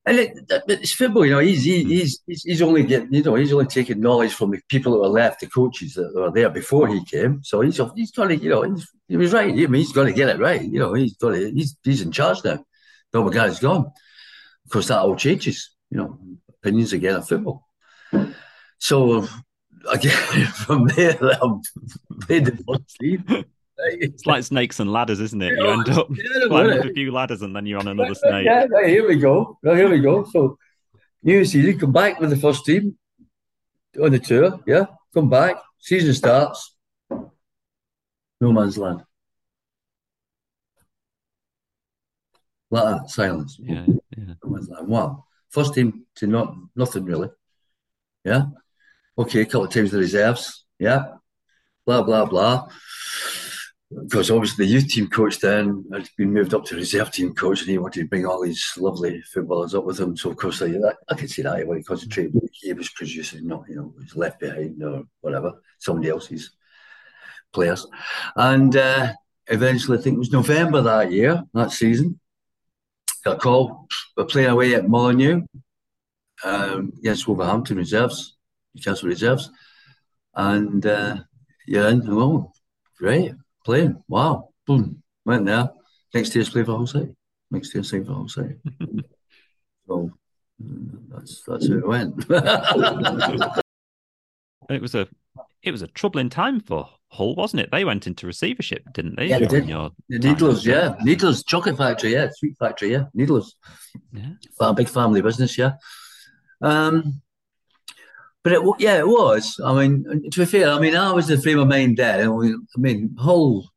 [0.06, 1.40] And it, it's football, you know.
[1.40, 4.92] He's, he's he's he's only getting, you know, he's only taking knowledge from the people
[4.92, 7.42] that were left, the coaches that were there before he came.
[7.44, 9.52] So he's he's got to, you know, he was right.
[9.52, 10.62] I mean, he's got to get it right.
[10.62, 12.64] You know, he's got to, he's he's in charge now.
[13.12, 13.92] Bill McGarry's gone.
[14.64, 15.70] Of course, that all changes.
[15.90, 17.68] You know, opinions again of football.
[18.78, 19.28] So
[19.88, 21.60] again, from there, I'm
[22.22, 23.24] played the first team.
[23.82, 25.52] It's like snakes and ladders, isn't it?
[25.58, 28.44] You end up yeah, climbing up a few ladders and then you're on another snake.
[28.44, 29.58] Yeah, right, here we go.
[29.62, 30.24] Right, here we go.
[30.24, 30.58] So,
[31.22, 32.98] new season, come back with the first team
[34.02, 34.60] on the tour.
[34.66, 35.56] Yeah, come back.
[35.78, 36.76] Season starts.
[37.10, 39.02] No man's land.
[42.70, 43.56] Like that, silence.
[43.58, 44.34] Yeah, yeah.
[44.44, 44.88] No man's land.
[44.88, 45.24] Wow.
[45.48, 47.30] First team to not nothing really.
[48.24, 48.44] Yeah.
[49.20, 50.64] Okay, a couple of times the reserves.
[50.78, 51.04] Yeah.
[51.86, 52.68] Blah blah blah
[53.90, 57.60] because obviously the youth team coach then had been moved up to reserve team coach,
[57.60, 60.16] and he wanted to bring all these lovely footballers up with him.
[60.16, 60.72] So of course, I,
[61.08, 64.14] I could see that he wanted to concentrate he was producing, not you know, was
[64.14, 66.52] left behind or whatever, somebody else's
[67.52, 67.86] players.
[68.36, 69.12] And uh,
[69.48, 72.20] eventually, I think it was November that year, that season,
[73.24, 73.88] got a call.
[74.16, 75.42] We're playing away at Molyneux
[76.44, 78.36] um, against Wolverhampton reserves,
[78.74, 79.50] Newcastle reserves,
[80.34, 81.16] and uh,
[81.66, 82.02] you're in.
[82.08, 82.52] Oh,
[82.98, 83.32] great
[83.64, 84.02] playing.
[84.08, 85.70] Wow, boom, went there.
[86.14, 87.14] Next year's play for Hull City.
[87.50, 88.56] Next year's playing for Hull City.
[89.86, 90.10] so
[91.08, 92.24] that's that's who it went.
[94.70, 95.08] it was a
[95.62, 97.70] it was a troubling time for Hull, wasn't it?
[97.70, 99.26] They went into receivership, didn't they?
[99.26, 99.66] Yeah, they did.
[99.66, 103.56] The Needlers, yeah, Needlers chocolate factory, yeah, sweet factory, yeah, Needlers.
[104.12, 104.30] Yeah,
[104.60, 105.72] a big family business, yeah.
[106.62, 107.20] Um,
[108.42, 109.60] but it, yeah, it was.
[109.62, 112.32] I mean, to be fair, I mean, I was the frame of mind there.
[112.32, 113.68] I mean, Hull,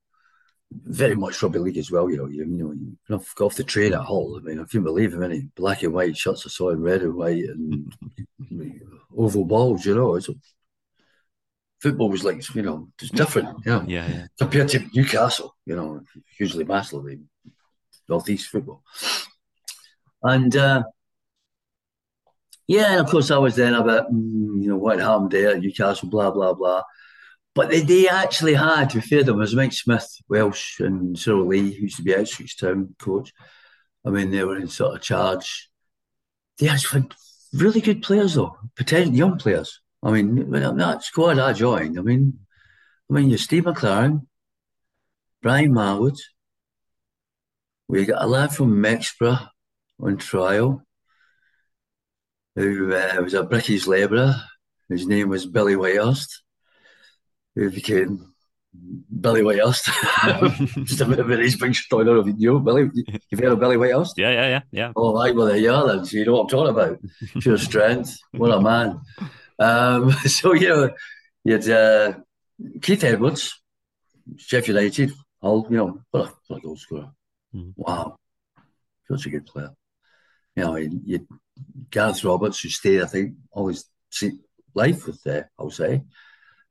[0.71, 2.10] very much rugby league as well.
[2.10, 4.38] You know, you, know, you off, off the train at Hull.
[4.38, 7.02] I mean, I couldn't believe how many black and white shirts I saw in red
[7.02, 7.93] and white and
[9.17, 9.86] oval balls.
[9.86, 10.30] You know, it's,
[11.82, 13.49] football was like you know just different.
[13.65, 14.26] You know, yeah, yeah.
[14.39, 15.56] compared to Newcastle.
[15.65, 16.02] You know,
[16.38, 17.19] hugely massively
[18.08, 18.82] northeast football,
[20.23, 20.56] and.
[20.56, 20.84] uh
[22.67, 26.10] yeah, and of course I was then about mm, you know what happened there, Newcastle,
[26.10, 26.84] blah blah blah.
[27.56, 31.47] But they, they actually had, to be fair them, was Mike Smith, Welsh, and Cyril
[31.47, 33.32] Lea, who used to be Outstreet's Town coach.
[34.06, 35.69] I mean, they were in sort of charge.
[36.58, 37.13] They actually had
[37.54, 39.82] really good players though, potential young players.
[40.02, 41.97] I mean, that squad I joined.
[41.97, 42.39] I mean,
[43.10, 44.26] I mean, you Steve McClaren,
[45.41, 46.17] Brian Marwood.
[47.88, 49.47] We got a lad from Mexborough
[49.99, 50.83] on trial
[52.56, 54.36] who uh, was a British labourer.
[54.89, 56.42] His name was Billy Whitehurst,
[57.56, 58.34] who became
[59.22, 59.86] Billy Whitehurst.
[60.86, 62.06] Just a bit of his big story.
[62.06, 62.89] Know you know Billy.
[63.30, 64.13] You've heard of Billy Whitehurst?
[64.18, 64.92] Yeah, yeah, yeah, yeah.
[64.96, 65.36] Oh, right.
[65.36, 66.06] Well, there you are then.
[66.06, 67.00] So you know what I'm talking about.
[67.42, 68.18] Pure strength.
[68.32, 69.02] What a man.
[69.60, 70.89] Um, so, you know,
[71.44, 72.13] you had uh,
[72.82, 73.62] Keith Edwards,
[74.38, 75.12] Sheffield United,
[75.42, 77.12] Hull, you know, what a, what a goal scorer.
[77.54, 77.74] Mm.
[77.76, 78.18] Wow.
[79.10, 79.72] Such a good player.
[80.56, 84.39] You know, you, you Gareth Roberts, who stayed, I think, always see
[84.74, 86.04] life with there, I'll say.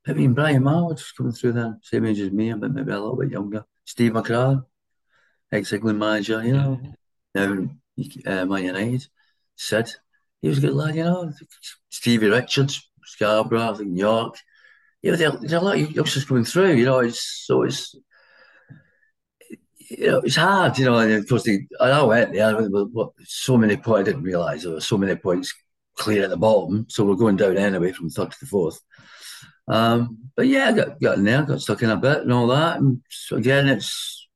[0.07, 3.31] Maybe Brian Marwood's coming through there, same age as me, but maybe a little bit
[3.31, 3.64] younger.
[3.85, 4.64] Steve McClaren,
[5.51, 6.81] ex England manager, you know,
[7.35, 7.68] now
[8.27, 9.07] uh, Man United.
[9.57, 9.95] Sid,
[10.40, 11.33] he was a good lad, you know.
[11.90, 14.37] Stevie Richards, Scarborough, I think York.
[15.03, 17.62] You know, there, there are a lot of youngsters coming through, you know, it's so
[17.62, 17.95] it's
[19.98, 22.57] you know, it's hard, you know, and of course, the, I went there,
[23.24, 25.55] so many points, I didn't realise there were so many points
[25.96, 26.87] clear at the bottom.
[26.88, 28.81] So we're going down anyway from third to the fourth.
[29.68, 32.46] Um, but yeah, I got, got in there, got stuck in a bit and all
[32.48, 32.78] that.
[32.78, 34.28] And so again, it's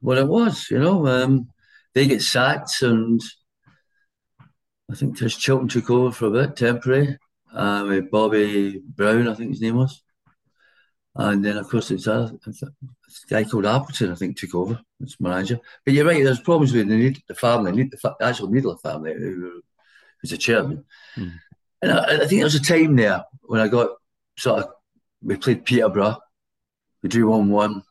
[0.00, 1.06] what it was, you know.
[1.06, 1.48] Um,
[1.94, 3.20] they get sacked, and
[4.90, 7.18] I think Chris Chilton took over for a bit, temporary,
[7.54, 10.02] uh, Bobby Brown, I think his name was.
[11.16, 12.32] And then, of course, it's a,
[13.28, 15.58] guy called Appleton, I think, took over as manager.
[15.84, 19.14] But you're right, there's problems with the, need, the family, need, the actual Needler family,
[19.14, 19.60] who
[20.22, 20.84] was the chairman.
[21.16, 21.32] Mm.
[21.82, 23.90] And I, I, think there was a time there when I got
[24.38, 24.70] sort of,
[25.22, 26.18] we played Peterborough,
[27.02, 27.82] we drew 1 1.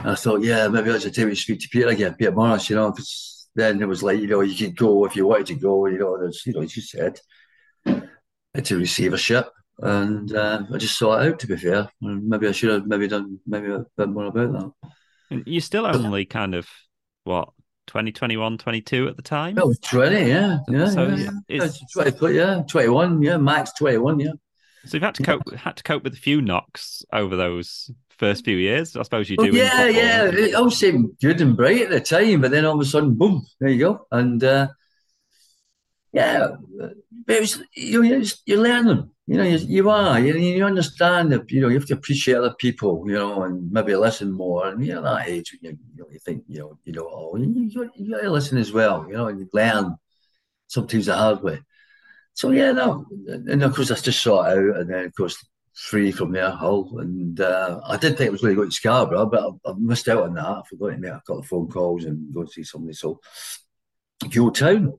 [0.00, 2.68] And I thought, yeah, maybe that's a time to speak to Peter again, Peter Morris,
[2.68, 5.46] you know, because then it was like, you know, you could go if you wanted
[5.46, 7.20] to go, you know, there's, you know, as you said,
[8.54, 9.48] it's a receivership
[9.80, 11.38] and uh, I just saw it out.
[11.40, 14.90] To be fair, maybe I should have maybe done maybe a bit more about that.
[15.30, 16.68] And you still only kind of
[17.24, 17.48] what
[17.86, 19.54] 2021, 22 at the time.
[19.56, 20.58] That 20, yeah.
[20.68, 22.10] Yeah, So, yeah, yeah, yeah.
[22.10, 24.32] 20, yeah, 21, yeah, max 21, yeah.
[24.86, 28.44] So you've had to cope had to cope with a few knocks over those first
[28.44, 28.96] few years.
[28.96, 29.44] I suppose you do.
[29.44, 30.24] Well, yeah, yeah.
[30.26, 33.14] It all seemed good and bright at the time, but then all of a sudden,
[33.14, 34.06] boom, there you go.
[34.12, 34.68] And uh,
[36.12, 36.48] yeah,
[37.26, 39.10] but it was, you know, you're, you're learning.
[39.26, 40.20] You know, you, you are.
[40.20, 43.72] You, you understand that, you know, you have to appreciate other people, you know, and
[43.72, 44.68] maybe listen more.
[44.68, 47.38] And you're that age when you, you, know, you think, you know, you know, all.
[47.38, 49.96] You, you, you got to listen as well, you know, and you learn
[50.66, 51.60] sometimes the hard way.
[52.34, 55.36] So yeah, no, and of course I just sort out, and then of course
[55.88, 58.72] three from there, Hull, and uh, I did think it was going to go to
[58.72, 60.44] Scarborough, but I, I missed out on that.
[60.44, 62.94] I forgot to make a couple of phone calls and go and see somebody.
[62.94, 63.20] So
[64.32, 64.98] your Town,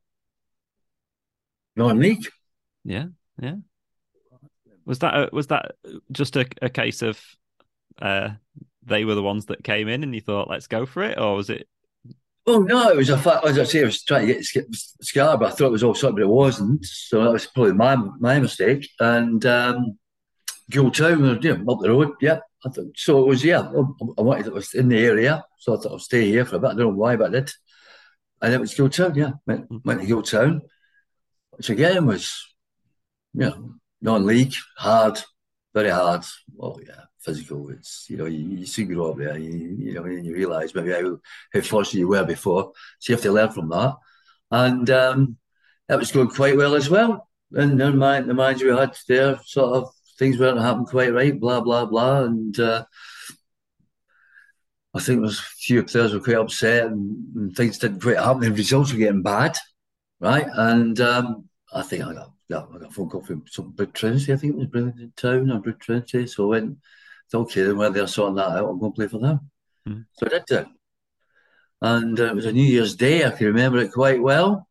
[1.75, 2.25] non-league.
[2.85, 3.07] Yeah,
[3.41, 3.55] yeah.
[4.85, 5.73] Was that a, was that
[6.11, 7.19] just a, a case of
[8.01, 8.29] uh,
[8.85, 11.35] they were the ones that came in and you thought let's go for it, or
[11.35, 11.67] was it?
[12.47, 13.45] Oh no, it was a fact.
[13.45, 15.47] As I say, I was trying to get Sc- Scarborough.
[15.47, 16.85] I thought it was all something, but it wasn't.
[16.85, 18.87] So that was probably my my mistake.
[18.99, 19.97] And um,
[20.69, 22.13] Goole Town, you know, up the road.
[22.21, 23.43] Yeah, I thought, so it was.
[23.43, 23.81] Yeah, I,
[24.19, 24.47] I wanted.
[24.47, 26.67] It was in the area, so I thought I'll stay here for a bit.
[26.67, 27.51] I don't know why, but I did.
[28.41, 29.15] And it was Goole Town.
[29.15, 30.61] Yeah, went went to Goole Town,
[31.51, 32.45] which again was,
[33.33, 35.19] know, non-league, hard,
[35.73, 36.23] very hard.
[36.59, 37.69] Oh yeah, physical.
[37.69, 39.37] It's you know you, you soon grow up there.
[39.37, 41.17] You, you know and you realise maybe how
[41.53, 42.71] how fortunate you were before.
[42.99, 43.95] So you have to learn from that.
[44.51, 45.37] And um,
[45.87, 47.27] that was going quite well as well.
[47.51, 51.39] And then my, the manager we had there, sort of things weren't happening quite right.
[51.39, 52.23] Blah blah blah.
[52.23, 52.85] And uh,
[54.93, 58.17] I think there was a few players were quite upset, and, and things didn't quite
[58.17, 58.41] happen.
[58.41, 59.57] The results were getting bad,
[60.21, 60.47] right?
[60.53, 63.93] And um, I think I got yeah, I got a phone call from some Brid
[63.93, 64.33] Trinity.
[64.33, 66.27] I think it was Bridlington Town or Brid Trinity.
[66.27, 66.77] So I went,
[67.33, 69.49] okay, then when they're sorting that out, I'm going to play for them.
[69.85, 70.01] Hmm.
[70.13, 70.67] So I did that.
[71.81, 73.25] And uh, it was a New Year's Day.
[73.25, 74.67] I can remember it quite well.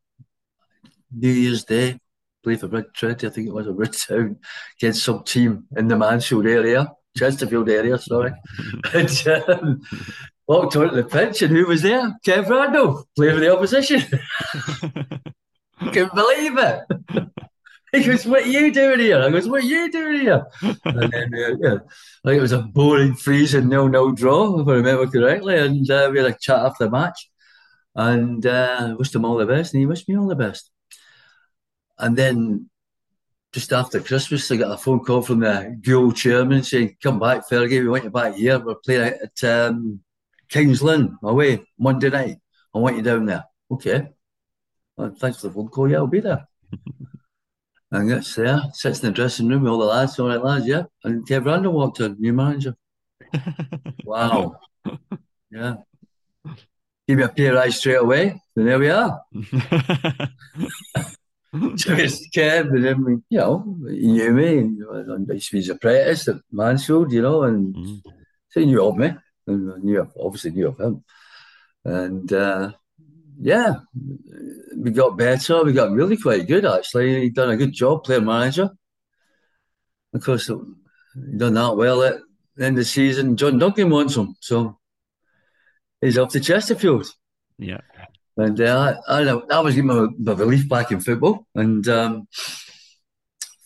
[1.13, 1.99] New Year's Day,
[2.43, 3.27] play for Brid Trinity.
[3.27, 4.37] I think it was a Brid Town
[4.79, 8.33] against some team in the Mansfield area, Chesterfield area, sorry.
[8.95, 9.83] and um,
[10.47, 12.17] walked onto the pitch, and who was there?
[12.27, 14.01] Kev Randall, playing for the opposition.
[15.93, 17.31] Couldn't believe it.
[17.95, 21.13] He goes, "What are you doing here?" I goes, "What are you doing here?" And
[21.13, 21.79] then, uh, yeah,
[22.25, 25.59] think it was a boring, freezing nil-nil draw, if I remember correctly.
[25.59, 27.31] And uh, we had a chat after the match,
[27.95, 30.71] and uh, wished him all the best, and he wished me all the best.
[31.99, 32.69] And then,
[33.53, 37.49] just after Christmas, I got a phone call from the Goole chairman saying, "Come back,
[37.49, 37.81] Fergie.
[37.81, 38.59] We want you back here.
[38.59, 40.01] We're playing at um,
[40.49, 42.39] Kings Lynn away Monday night.
[42.75, 44.09] I want you down there." Okay.
[44.97, 45.89] Well, thanks for the phone call.
[45.89, 46.49] Yeah, I'll be there.
[47.95, 50.67] And gets there, sits in the dressing room with all the lads, all right, lads,
[50.67, 50.83] yeah.
[51.05, 52.75] And Kev Randall walked in, new manager.
[54.05, 54.57] Wow.
[55.51, 55.77] yeah.
[57.07, 58.41] Give me a pay rise straight away.
[58.57, 59.21] And there we are.
[61.77, 64.59] So it's Kev, and then, we, you know, he knew me.
[64.59, 68.03] And, you know, I used to be his apprentice at Mansfield, you know, and Mm.
[68.51, 69.15] so he knew of me.
[69.47, 71.05] And I knew, obviously knew of him.
[71.85, 72.73] And uh,
[73.41, 73.75] yeah,
[74.77, 75.65] we got better.
[75.65, 77.23] We got really quite good, actually.
[77.23, 78.71] He done a good job playing manager.
[80.13, 82.19] Of course, he done that well at
[82.57, 83.37] the end of the season.
[83.37, 84.79] John Duncan wants him, so
[86.01, 87.07] he's off to Chesterfield.
[87.59, 87.81] yeah.
[88.37, 92.27] And uh, I, I, I was getting my, my belief back in football and um,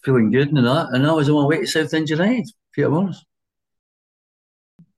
[0.05, 0.89] feeling good and that.
[0.93, 3.25] And I was on my way to Southend United, Peter Morris.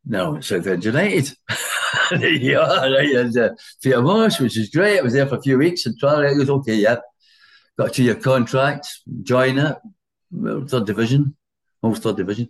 [0.05, 1.33] No, Southend United.
[2.13, 3.15] are, right?
[3.15, 3.51] And uh,
[3.83, 4.99] Peter Morris, which is great.
[4.99, 6.37] I was there for a few weeks and tried it.
[6.37, 6.97] Was okay, yeah.
[7.79, 8.89] Got a two year contract,
[9.23, 9.77] join it,
[10.69, 11.37] third division,
[11.83, 12.49] almost third division.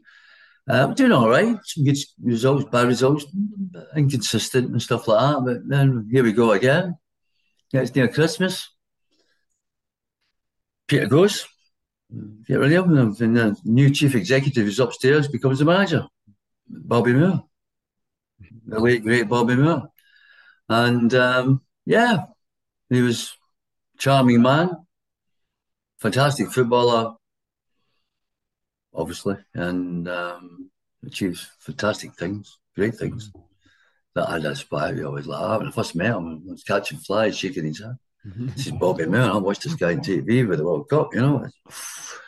[0.69, 1.57] Uh, doing all right.
[1.65, 3.27] Some good results, bad results,
[3.97, 5.45] inconsistent and stuff like that.
[5.45, 6.97] But then here we go again.
[7.73, 8.69] It's near Christmas.
[10.87, 11.47] Peter goes.
[12.45, 16.07] Peter William, and the new chief executive is upstairs, becomes the manager.
[16.69, 17.45] Bobby Moore.
[18.67, 19.91] The late, great Bobby Moore.
[20.69, 22.25] And um, yeah,
[22.89, 23.37] he was
[23.99, 24.71] charming man,
[25.99, 27.17] fantastic footballer,
[28.95, 30.71] obviously, and um,
[31.05, 33.33] achieved fantastic things, great things
[34.15, 35.59] that I'd aspire to always like.
[35.59, 37.97] When I first met him, I was catching flies, shaking his hand.
[38.25, 39.31] This is Bobby Moore.
[39.33, 41.49] I watched this guy on TV with the World Cup, you know.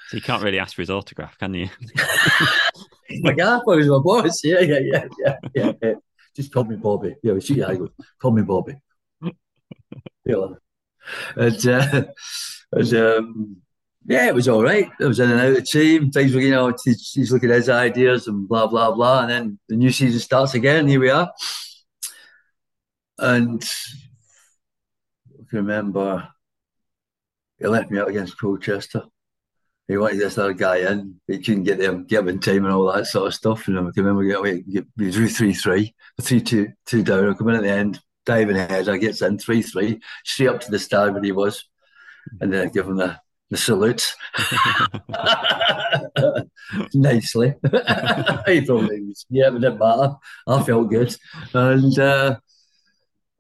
[0.08, 1.68] So you can't really ask for his autograph, can you?
[3.20, 4.42] My gaffer was my boss.
[4.42, 5.94] Yeah, yeah, yeah, yeah, yeah.
[6.34, 6.42] Yeah.
[6.42, 7.16] Just call me Bobby.
[7.22, 7.90] Yeah, your eye goes,
[8.20, 8.76] call me Bobby.
[10.24, 10.46] yeah.
[11.36, 12.04] And, uh,
[12.72, 13.56] and um,
[14.06, 14.88] yeah, it was all right.
[15.00, 16.10] I was in and out of team.
[16.10, 19.22] Things were, you know, he's, he's looking at his ideas and blah, blah, blah.
[19.22, 20.88] And then the new season starts again.
[20.88, 21.30] Here we are.
[23.18, 23.64] And
[25.52, 26.28] can remember
[27.58, 29.02] he left me out against Colchester.
[29.88, 31.20] He wanted this other guy in.
[31.26, 33.68] He couldn't get them, get him in time and all that sort of stuff.
[33.68, 34.64] And remember away,
[34.96, 37.28] we drew 3 3, 3 2, 2 down.
[37.28, 38.88] I come in at the end, diving ahead.
[38.88, 41.68] I gets in 3 3, straight up to the stand where he was.
[42.40, 43.18] And then I give him the,
[43.50, 44.14] the salute
[46.94, 47.54] nicely.
[48.46, 50.14] he was, yeah, it didn't matter.
[50.46, 51.14] I felt good.
[51.52, 52.36] And, uh,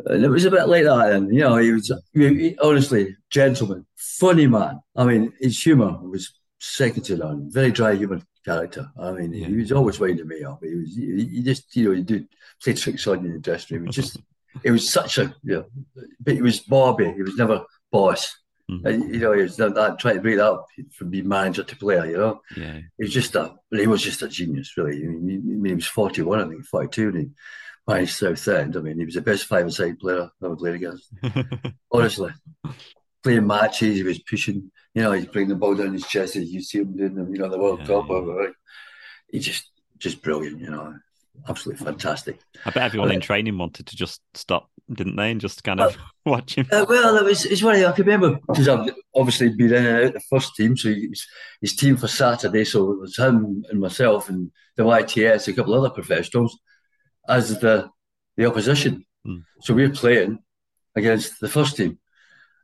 [0.06, 1.12] and it was a bit like that.
[1.12, 4.80] And, you know, he was he, honestly, gentleman, funny man.
[4.96, 7.50] I mean, his humour was second to none.
[7.50, 8.90] Very dry human character.
[8.98, 9.48] I mean, yeah.
[9.48, 10.60] he was always winding me up.
[10.62, 12.28] He was, he, he just, you know, he did
[12.62, 13.84] play tricks on you in the dressing room.
[13.84, 14.18] It was just,
[14.62, 15.66] it was such a, you know,
[16.20, 17.12] but he was Bobby.
[17.12, 18.36] He was never boss.
[18.70, 18.86] Mm-hmm.
[18.86, 21.76] And, you know, he was that, trying to break that up from being manager to
[21.76, 22.40] player, you know.
[22.56, 22.78] Yeah.
[22.98, 25.02] He was just a, he was just a genius, really.
[25.04, 27.30] I mean, he, he was 41, I think, 42, and he,
[27.86, 28.76] by Southend.
[28.76, 31.10] I mean, he was the best five-a-side player I ever played against.
[31.92, 32.32] Honestly,
[33.22, 34.70] playing matches, he was pushing.
[34.94, 37.34] You know, he's bringing the ball down his chest as you see him doing them.
[37.34, 38.06] You know, the World yeah, Cup.
[38.08, 38.46] Yeah.
[39.30, 40.60] He just, just brilliant.
[40.60, 40.94] You know,
[41.48, 42.38] absolutely fantastic.
[42.64, 45.96] I bet everyone in training wanted to just stop, didn't they, and just kind of
[45.96, 46.68] uh, watch him.
[46.70, 47.84] Uh, well, it was, it's funny.
[47.84, 51.26] I can remember because I've obviously been in and out the first team, so his,
[51.60, 52.64] his team for Saturday.
[52.64, 56.58] So it was him and myself and the YTS, a couple of other professionals
[57.28, 57.90] as the
[58.36, 59.04] the opposition.
[59.26, 59.44] Mm.
[59.60, 60.38] So we're playing
[60.96, 61.98] against the first team.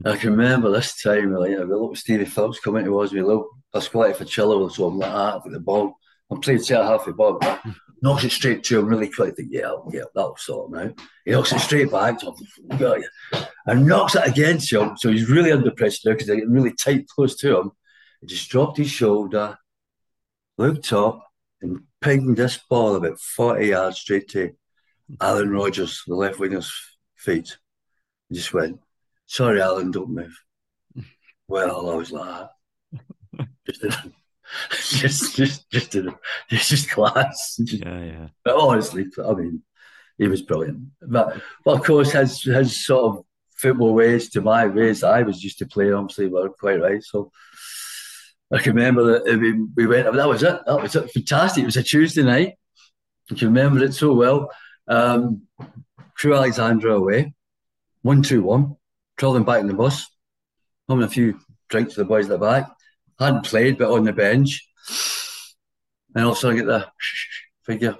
[0.04, 3.12] And I can remember this time, like, you know, we look Stevie Phillips coming towards
[3.12, 5.94] me, to look Pasquale so I'm like that with the ball.
[6.30, 7.40] I'm playing centre half the ball,
[8.02, 9.34] knocks it straight to him really quick.
[9.34, 11.00] Think, yeah, yeah, that'll sort him out.
[11.24, 12.36] He knocks it straight back, so
[13.66, 14.96] and knocks it against him.
[14.96, 17.72] So he's really under pressure now because they're getting really tight close to him.
[18.20, 19.56] He just dropped his shoulder,
[20.58, 21.26] looked up,
[21.62, 24.52] and pinged this ball about 40 yards straight to
[25.20, 26.72] Alan Rogers, the left winger's
[27.16, 27.58] feet.
[28.28, 28.80] He just went,
[29.26, 30.36] sorry, Alan, don't move.
[31.48, 32.48] well, I was like,
[33.66, 35.94] just, just, just, just,
[36.50, 37.56] it's just class.
[37.62, 38.28] Just, yeah, yeah.
[38.44, 39.62] But honestly, I mean,
[40.16, 40.88] he was brilliant.
[41.00, 43.24] But, but of course, his, his sort of
[43.56, 47.02] football ways to my ways, I was used to play, obviously, were quite right.
[47.02, 47.30] So,
[48.50, 50.12] I can remember that we, we went.
[50.12, 50.60] That was it.
[50.66, 51.10] That was it.
[51.10, 51.62] Fantastic.
[51.62, 52.54] It was a Tuesday night.
[53.30, 54.50] I can remember it so well.
[54.86, 55.42] Um,
[56.16, 57.34] Crewe Alexandra away,
[58.02, 58.76] one two one.
[59.18, 60.06] Travelling back in the bus,
[60.88, 62.70] having a few drinks with the boys at the back.
[63.18, 64.64] Hadn't played, but on the bench.
[66.14, 66.86] And also I get the
[67.64, 67.98] figure.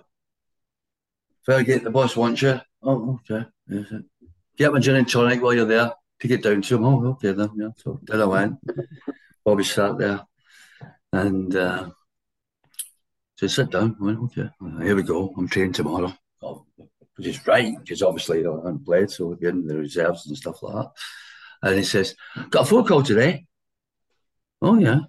[1.46, 2.60] Get the bus, won't you?
[2.82, 3.46] Oh, okay.
[4.56, 6.84] Get my gin and tonic while you're there to get down to him.
[6.84, 7.50] Oh, okay then.
[7.56, 7.68] Yeah.
[7.76, 8.58] So then I went.
[9.44, 10.20] Bobby sat there.
[11.12, 11.90] And uh,
[13.36, 13.96] so I sat down.
[14.00, 14.50] I went, okay,
[14.82, 15.32] here we go.
[15.36, 16.12] I'm training tomorrow.
[16.42, 16.66] Oh,
[17.16, 20.62] which is right, because obviously I haven't played, so we're in the reserves and stuff
[20.62, 20.90] like that.
[21.62, 22.14] And he says,
[22.50, 23.46] Got a phone call today.
[24.62, 25.00] Oh, yeah.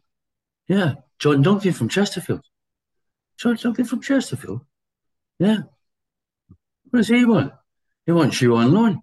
[0.67, 0.95] Yeah.
[1.19, 2.41] John Dunphy from Chesterfield.
[3.37, 4.61] John Dunphy from Chesterfield?
[5.37, 5.59] Yeah.
[6.89, 7.53] What does he want?
[8.05, 9.01] He wants you on loan.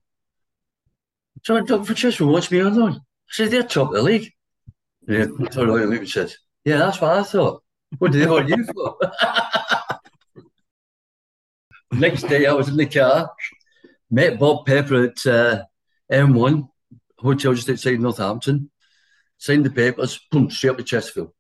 [1.43, 2.93] John Dunphy from Chesterfield wants me on loan.
[2.95, 4.33] I said, They're top of the league.
[5.07, 6.35] Yeah, totally looked and said,
[6.67, 7.63] Yeah, that's what I thought.
[7.99, 8.99] What do they want you for?
[11.93, 13.31] Next day, I was in the car,
[14.11, 15.63] met Bob Pepper at uh,
[16.11, 16.69] M1
[17.21, 18.73] hotel just outside Northampton,
[19.39, 21.33] signed the papers, boom, straight up to Chesterfield.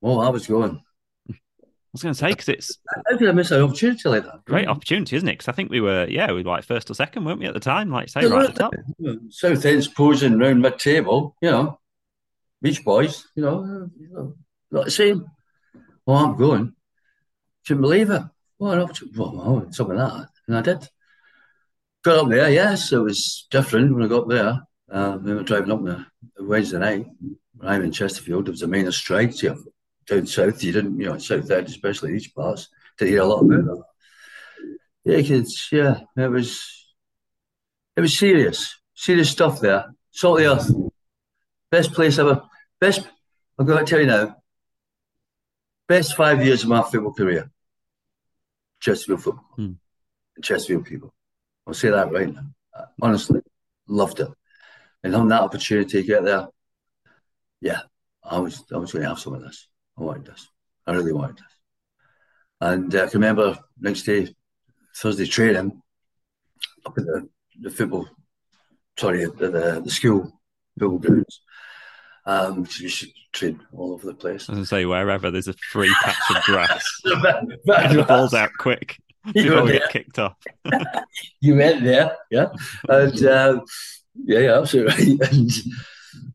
[0.00, 0.80] Oh, I was going.
[1.28, 1.34] I
[1.92, 2.78] was going to say because it's
[3.10, 4.44] how could I miss an opportunity like that?
[4.44, 5.32] Great opportunity, isn't it?
[5.32, 7.54] Because I think we were, yeah, we were like first or second, weren't we at
[7.54, 7.90] the time?
[7.90, 8.74] Like say, right at the top.
[9.30, 11.80] Southend's posing round mid table, you know,
[12.62, 14.34] beach boys, you know, you know,
[14.70, 15.26] not the same.
[16.06, 16.74] Oh, I'm going.
[17.66, 18.22] Couldn't believe it.
[18.58, 20.88] Well, opportunity, well, something like that, and I did.
[22.04, 24.60] Got up there, yes, it was different when I got there.
[24.90, 26.06] Uh, we were driving up there
[26.38, 27.06] Wednesday night.
[27.60, 28.46] I'm in Chesterfield.
[28.46, 29.56] There was a minor strike here
[30.06, 30.62] down south.
[30.62, 33.82] You didn't, you know, south end, especially these parts, did hear a lot about that.
[35.04, 35.68] Yeah, kids.
[35.70, 36.68] Yeah, it was.
[37.96, 39.94] It was serious, serious stuff there.
[40.12, 40.70] Salt the earth,
[41.70, 42.42] best place ever.
[42.82, 43.08] Best.
[43.56, 44.36] I'm going to tell you now.
[45.86, 47.48] Best five years of my football career.
[48.80, 49.72] Chesterfield football, hmm.
[50.42, 51.14] Chesterfield people.
[51.64, 52.42] I'll say that right now.
[53.00, 53.40] Honestly,
[53.86, 54.26] loved it,
[55.04, 56.48] and on that opportunity to get there,
[57.60, 57.82] yeah,
[58.24, 59.68] I was I was going to have some of this.
[59.96, 60.48] I wanted this.
[60.84, 61.54] I really wanted this.
[62.60, 64.34] And uh, I can remember next day,
[64.96, 65.80] Thursday training,
[66.84, 67.28] up at the,
[67.60, 68.08] the football,
[68.98, 70.32] sorry, the, the, the school
[70.76, 71.42] football grounds.
[72.24, 74.48] Um, we should train all over the place.
[74.48, 77.16] I was say wherever there's a free patch of grass, get
[77.64, 78.98] the balls out quick
[79.32, 80.36] before we get kicked off.
[81.40, 82.48] you went there, yeah,
[82.88, 83.60] and uh,
[84.14, 85.32] Yeah, yeah, absolutely right.
[85.32, 85.50] And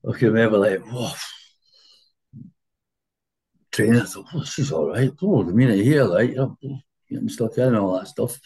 [0.09, 1.11] I can remember like, whoa.
[3.71, 5.11] Training, I thought, oh, this is all right.
[5.21, 6.57] Oh, the minute here, like, you know,
[7.09, 8.39] getting stuck in and all that stuff.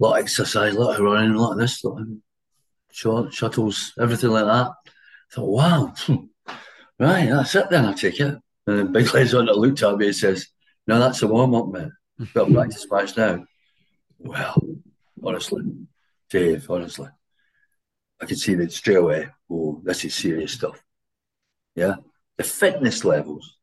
[0.00, 2.08] A lot of exercise, a lot of running, a lot of this, a lot of
[2.92, 4.70] short, shuttles, everything like that.
[4.70, 5.94] I thought, wow,
[6.98, 8.38] right, that's it then, I take it.
[8.66, 10.48] And then Big that looked at me and says,
[10.86, 11.92] no, that's a warm up, man.
[12.34, 13.44] Got a practice match now.
[14.18, 14.60] Well,
[15.22, 15.62] honestly,
[16.28, 17.08] Dave, honestly,
[18.20, 19.28] I could see that straight away.
[19.50, 20.82] Oh, this is serious stuff.
[21.74, 21.96] Yeah,
[22.36, 23.56] the fitness levels,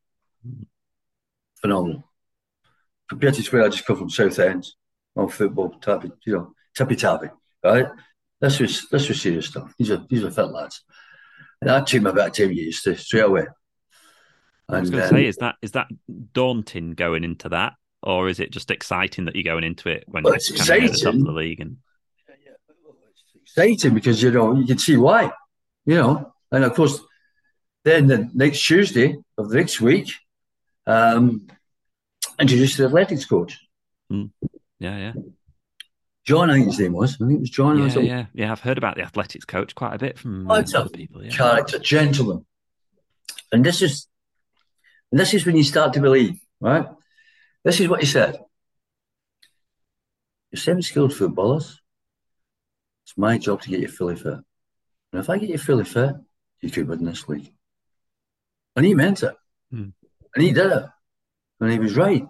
[1.60, 2.04] phenomenal.
[3.08, 4.66] Compared to where I just come from Southend,
[5.16, 7.28] on football, tappy, you know, tippy tappy,
[7.62, 7.86] right?
[8.40, 9.74] This was this was serious stuff.
[9.78, 10.82] These are these are fit lads.
[11.60, 13.46] And that took me about ten years to straight away.
[14.68, 15.86] I was going to say, is that is that
[16.32, 20.24] daunting going into that, or is it just exciting that you're going into it when
[20.24, 21.24] Well, you're it's at the top of exciting.
[21.24, 21.60] the league?
[21.60, 21.76] And
[23.42, 25.30] exciting because you know you can see why,
[25.84, 27.00] you know, and of course,
[27.84, 30.12] then the next Tuesday of the next week,
[30.86, 31.46] um,
[32.40, 33.58] introduced the athletics coach,
[34.10, 34.26] yeah,
[34.78, 35.12] yeah,
[36.26, 36.50] John.
[36.50, 37.14] I think his name was.
[37.14, 37.78] I think it was John.
[37.78, 38.52] yeah, yeah, yeah.
[38.52, 41.24] I've heard about the athletics coach quite a bit from Oh, uh, other people.
[41.24, 42.44] Yeah, character, gentleman,
[43.52, 44.06] and this is,
[45.10, 46.86] and this is when you start to believe, right?
[47.64, 48.38] This is what he said.
[50.50, 51.80] You're semi-skilled footballers.
[53.04, 54.34] It's my job to get you fully fit.
[55.12, 56.14] And if I get you fully fit,
[56.60, 57.52] you could win this league.
[58.74, 59.34] And he meant it.
[59.70, 59.88] Hmm.
[60.34, 60.84] And he did it.
[61.60, 62.24] And he was right.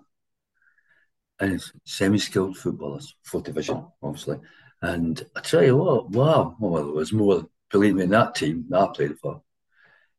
[1.39, 4.39] And it's semi-skilled footballers, fourth division, obviously.
[4.83, 8.65] And I tell you what, wow, well, it was more, believe me, in that team
[8.71, 9.43] that I played for,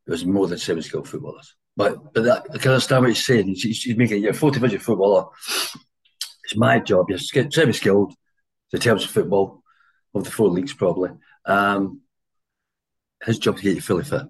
[0.06, 1.56] it was more than semi-skilled footballers.
[1.76, 3.48] But but that, I can understand what he's saying.
[3.48, 5.26] He's, making, you're a fourth division footballer.
[6.44, 7.10] It's my job.
[7.10, 8.14] You're semi-skilled
[8.74, 9.64] in terms of football,
[10.14, 11.12] of the four leagues probably.
[11.46, 12.02] Um,
[13.24, 14.24] his job to get you fully fit.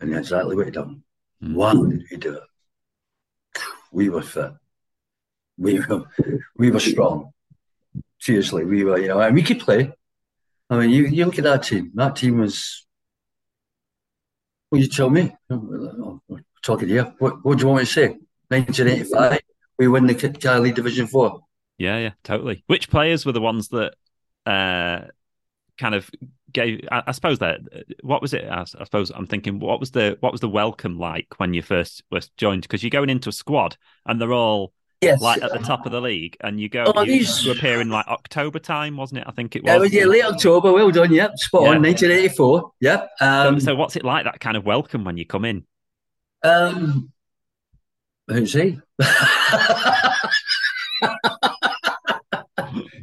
[0.00, 1.02] And that's exactly what he done.
[1.42, 1.54] Mm.
[1.54, 2.42] Wow, did he do it?
[3.92, 4.52] We were fit.
[5.56, 6.04] We were,
[6.56, 7.32] we were strong.
[8.18, 9.92] Seriously, we were, you know, and we could play.
[10.70, 11.92] I mean, you, you look at that team.
[11.94, 12.86] That team was.
[14.70, 15.34] Well, you tell me.
[15.48, 17.14] We're talking here.
[17.18, 18.06] What, what do you want me to say?
[18.48, 19.40] 1985,
[19.78, 21.40] we win the League Division Four.
[21.78, 22.62] yeah, yeah, totally.
[22.66, 23.94] Which players were the ones that
[24.46, 25.06] uh,
[25.78, 26.10] kind of
[26.52, 26.86] gave?
[26.90, 27.60] I, I suppose that
[28.02, 28.44] what was it?
[28.48, 32.02] I suppose I'm thinking, what was the what was the welcome like when you first
[32.10, 32.62] was joined?
[32.62, 33.76] Because you're going into a squad
[34.06, 34.72] and they're all
[35.04, 35.20] Yes.
[35.20, 37.80] like at the top of the league, and you go Oh, you, these- you appear
[37.80, 39.24] in like October time, wasn't it?
[39.26, 39.92] I think it was.
[39.92, 40.72] Yeah, yeah, late October.
[40.72, 41.12] Well done.
[41.12, 41.82] Yep, spot on.
[41.82, 42.72] 1984.
[42.80, 43.08] Yep.
[43.18, 45.64] So, Um, so what's it like that kind of welcome when you come in?
[46.42, 47.10] um,
[48.28, 48.78] who's he?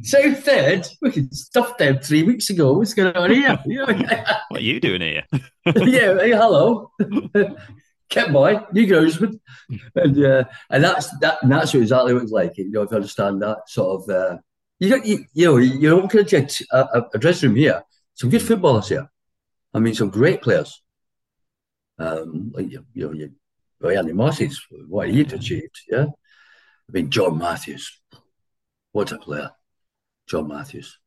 [0.02, 2.72] so third, We can stuff them three weeks ago.
[2.74, 3.58] What's going on here?
[4.48, 5.24] What are you doing here?
[5.66, 6.90] yeah, hey, hello.
[8.12, 9.40] Kit boy, New Groundsman.
[9.94, 12.58] And uh, and that's that and that's what exactly what it's like.
[12.58, 14.36] You know, if you understand that sort of uh,
[14.78, 17.82] you got you, you know, you're looking at a, a, a dressing room here,
[18.12, 19.10] some good footballers here.
[19.72, 20.82] I mean some great players.
[21.98, 23.32] Um like you, you know, you
[23.80, 26.04] well, Ernie Moss's, what he'd achieved, yeah.
[26.88, 27.98] I mean John Matthews.
[28.92, 29.50] What a player.
[30.28, 30.98] John Matthews.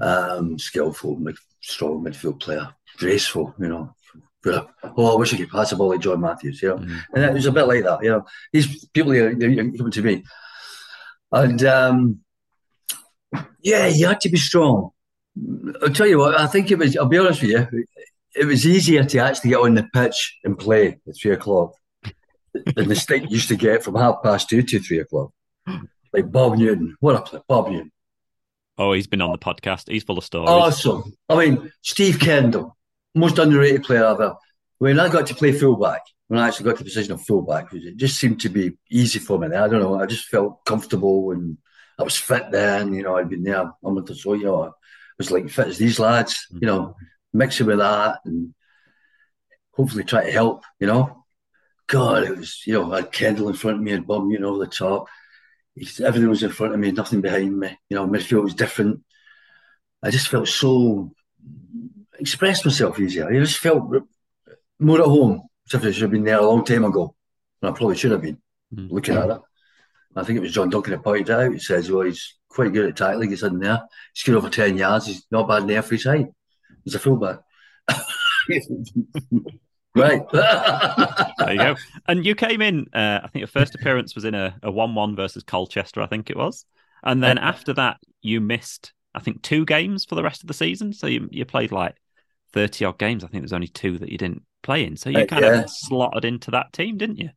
[0.00, 3.94] Um, skillful, mid, strong midfield player, graceful, you know.
[4.46, 6.76] Oh, I wish I could pass the ball like John Matthews, you know.
[6.76, 7.00] Mm.
[7.14, 8.24] And it was a bit like that, you know.
[8.52, 10.24] These people they're coming to me.
[11.32, 12.20] And um,
[13.62, 14.90] yeah, you had to be strong.
[15.82, 17.84] I'll tell you what, I think it was, I'll be honest with you,
[18.34, 21.74] it was easier to actually get on the pitch and play at three o'clock
[22.74, 25.30] than the stink used to get from half past two to three o'clock.
[26.12, 27.92] Like Bob Newton, what a player, Bob Newton.
[28.76, 29.88] Oh, he's been on the podcast.
[29.88, 30.48] He's full of stories.
[30.48, 31.12] Awesome.
[31.28, 32.76] I mean, Steve Kendall,
[33.14, 34.36] most underrated player ever.
[34.78, 37.72] When I got to play fullback, when I actually got to the position of fullback,
[37.72, 39.48] it just seemed to be easy for me.
[39.48, 40.00] I don't know.
[40.00, 41.58] I just felt comfortable and
[41.98, 42.94] I was fit then.
[42.94, 44.34] You know, I'd been there a month or so.
[44.34, 44.70] You know, I
[45.18, 46.46] was like fit as these lads.
[46.52, 46.96] You know,
[47.32, 48.54] mixing with that and
[49.72, 50.64] hopefully try to help.
[50.78, 51.24] You know,
[51.88, 52.62] God, it was.
[52.64, 55.08] You know, I had Kendall in front of me and Bob Newton over the top.
[56.02, 57.76] Everything was in front of me, nothing behind me.
[57.88, 59.02] You know, midfield was different.
[60.02, 61.12] I just felt so
[62.20, 63.28] expressed myself easier.
[63.28, 63.90] I just felt
[64.78, 65.42] more at home.
[65.68, 67.14] As if I should have been there a long time ago.
[67.62, 68.38] And I probably should have been
[68.74, 68.90] Mm.
[68.92, 69.40] looking at it.
[70.14, 71.52] I think it was John Duncan that pointed out.
[71.52, 73.30] He says, well, he's quite good at tackling.
[73.30, 73.82] He's in there.
[74.14, 75.06] He's good over 10 yards.
[75.06, 76.28] He's not bad in the free side.
[76.84, 77.40] He's a fullback.
[79.94, 80.22] right.
[81.40, 81.74] There you go.
[82.06, 84.94] And you came in, uh, I think your first appearance was in a, a 1
[84.94, 86.64] 1 versus Colchester, I think it was.
[87.02, 90.54] And then after that, you missed, I think, two games for the rest of the
[90.54, 90.92] season.
[90.92, 91.96] So you, you played like
[92.52, 93.24] thirty odd games.
[93.24, 95.60] I think there's only two that you didn't play in, so you uh, kind yeah.
[95.62, 97.30] of slotted into that team, didn't you?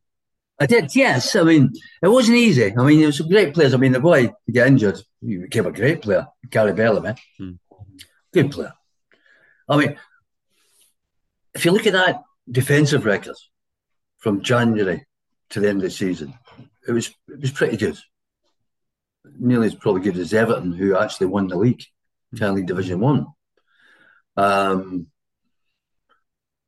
[0.60, 1.34] I did, yes.
[1.34, 2.72] I mean, it wasn't easy.
[2.76, 3.74] I mean, there were some great players.
[3.74, 7.14] I mean, the boy to get injured, he became a great player, Gary Bellamy.
[7.38, 7.52] Hmm.
[8.32, 8.72] Good player.
[9.68, 9.96] I mean,
[11.54, 13.36] if you look at that defensive record
[14.18, 15.04] from January
[15.50, 16.34] to the end of the season,
[16.86, 17.98] it was it was pretty good.
[19.38, 21.82] Nearly as probably good as Everton, who actually won the league,
[22.36, 23.26] Canon League Division One.
[24.36, 25.06] Um,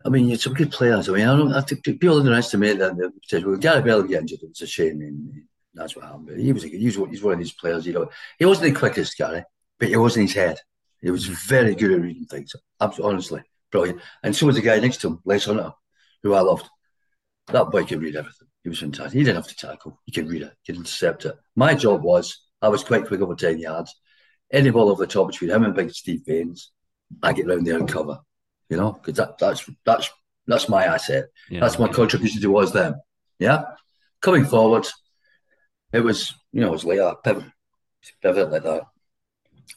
[0.05, 1.09] I mean, it's some good players.
[1.09, 1.53] I mean, I don't.
[1.53, 2.97] I think people underestimate that.
[3.45, 4.41] Well, Gary Bell get injured.
[4.43, 4.93] It's a shame.
[4.93, 6.41] I mean, that's what happened.
[6.41, 6.63] He was.
[6.63, 7.87] He was, he's one of these players.
[7.87, 9.43] You know, he wasn't the quickest, Gary,
[9.79, 10.59] but he was in his head.
[11.01, 12.55] He was very good at reading things.
[12.81, 14.01] Absolutely, honestly, brilliant.
[14.23, 15.73] And so was the guy next to him, Les Hunter,
[16.23, 16.69] who I loved.
[17.49, 18.49] That boy could read everything.
[18.63, 19.13] He was fantastic.
[19.13, 20.01] He didn't have to tackle.
[20.05, 20.53] He could read it.
[20.63, 21.37] He could intercept it.
[21.55, 23.95] My job was I was quite quick over ten yards.
[24.53, 26.73] Any ball over the top between him and Big Steve Baines,
[27.23, 28.21] I get round there and cover
[28.69, 30.11] you know, because that, that's that's
[30.47, 31.27] that's my asset.
[31.51, 32.97] Yeah, that's my contribution towards them.
[33.39, 33.65] Yeah,
[34.21, 34.87] coming forward,
[35.93, 37.45] it was you know it was like a pivot,
[38.23, 38.83] pivot like that.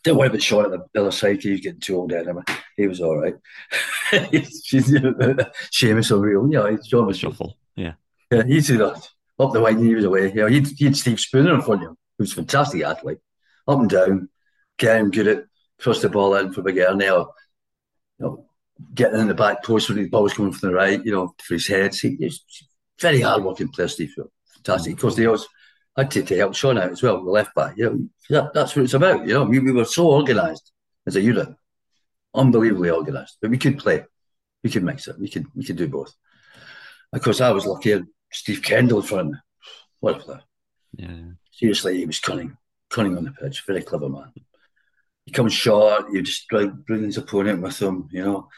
[0.04, 1.42] Didn't worry about Sean at the other side.
[1.42, 2.44] He was getting too old anyway.
[2.78, 3.36] He was all right.
[4.12, 6.52] She's Seamus O'Reilly.
[6.52, 7.58] You know, John was shuffle.
[7.76, 7.94] Yeah,
[8.32, 8.44] yeah.
[8.44, 9.10] He'd do uh, that
[9.40, 9.84] up the wing.
[9.84, 10.30] He was away.
[10.30, 11.98] You know, he'd, he'd Steve Spooner in front of him.
[12.18, 13.20] He was a fantastic athlete,
[13.68, 14.30] up and down,
[14.78, 15.46] get good at
[15.82, 17.06] thrust the ball in for Big Ernie.
[17.06, 17.28] You
[18.20, 18.46] know,
[18.94, 21.34] getting in the back post when the ball was coming from the right, you know,
[21.44, 21.96] for his head.
[21.96, 22.44] He, he's
[23.00, 24.14] very hard working player, Steve.
[24.56, 24.96] Fantastic.
[24.96, 25.48] Because they always
[25.98, 27.78] had to, to help Sean out as well, the left back.
[27.78, 29.28] You know, that, that's what it's about.
[29.28, 30.72] You know, we, we were so organised
[31.08, 31.50] as a unit,
[32.34, 33.38] unbelievably organised.
[33.42, 34.06] But we could play,
[34.64, 36.14] we could mix it, we could we could do both.
[37.12, 38.02] Of course, I was lucky.
[38.32, 39.40] Steve Kendall in front of me.
[40.00, 40.42] What a player.
[40.96, 41.32] Yeah.
[41.52, 42.56] Seriously, he was cunning,
[42.90, 43.64] cunning on the pitch.
[43.66, 44.32] Very clever man.
[45.30, 48.50] He comes short, you just bring his opponent with him, you know.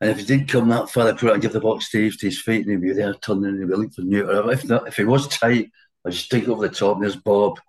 [0.00, 2.08] And if he didn't come that far, I'd put it and give the box to
[2.08, 4.24] Steve to his feet and he'd be there turning and he'd be looking for new.
[4.24, 5.70] Or if not, if he was tight,
[6.02, 7.60] I'd just take over the top and there's Bob,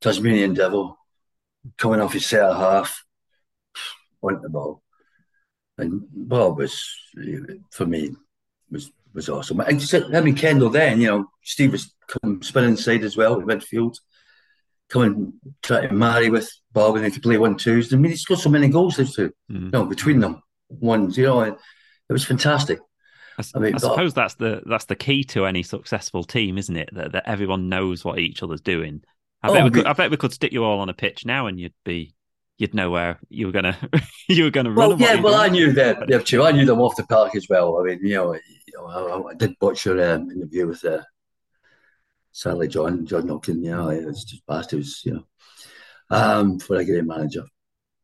[0.00, 0.98] Tasmanian Devil,
[1.78, 3.04] coming off his set of half,
[4.20, 4.82] went the ball.
[5.78, 6.84] And Bob was,
[7.70, 8.16] for me,
[8.68, 9.60] was was awesome.
[9.60, 9.80] And
[10.12, 13.96] having Kendall then, you know, Steve was coming spinning inside as well, midfield,
[14.90, 15.32] coming
[15.62, 17.92] trying to marry with Bob and they could play one twos.
[17.92, 19.64] I mean, he scored so many goals, those two, mm.
[19.64, 21.16] you know, between them ones.
[21.16, 21.56] You know, it,
[22.08, 22.80] was fantastic.
[23.38, 26.76] I, I mean, I suppose that's the that's the key to any successful team, isn't
[26.76, 26.90] it?
[26.92, 29.02] That, that everyone knows what each other's doing.
[29.42, 31.24] I oh, bet we could, I bet we could stick you all on a pitch
[31.24, 32.14] now, and you'd be
[32.58, 33.76] you'd know where you were gonna
[34.28, 34.98] you were gonna well, run.
[34.98, 36.42] Yeah, well, I knew that the two.
[36.42, 37.78] I knew them off the park as well.
[37.78, 38.40] I mean, you know, you
[38.74, 41.00] know I, I, did watch your um, interview with uh,
[42.32, 43.62] Sally John John Knockin.
[43.64, 44.72] You know, it was just past.
[44.72, 45.24] Was you know,
[46.10, 47.44] um, for a great manager.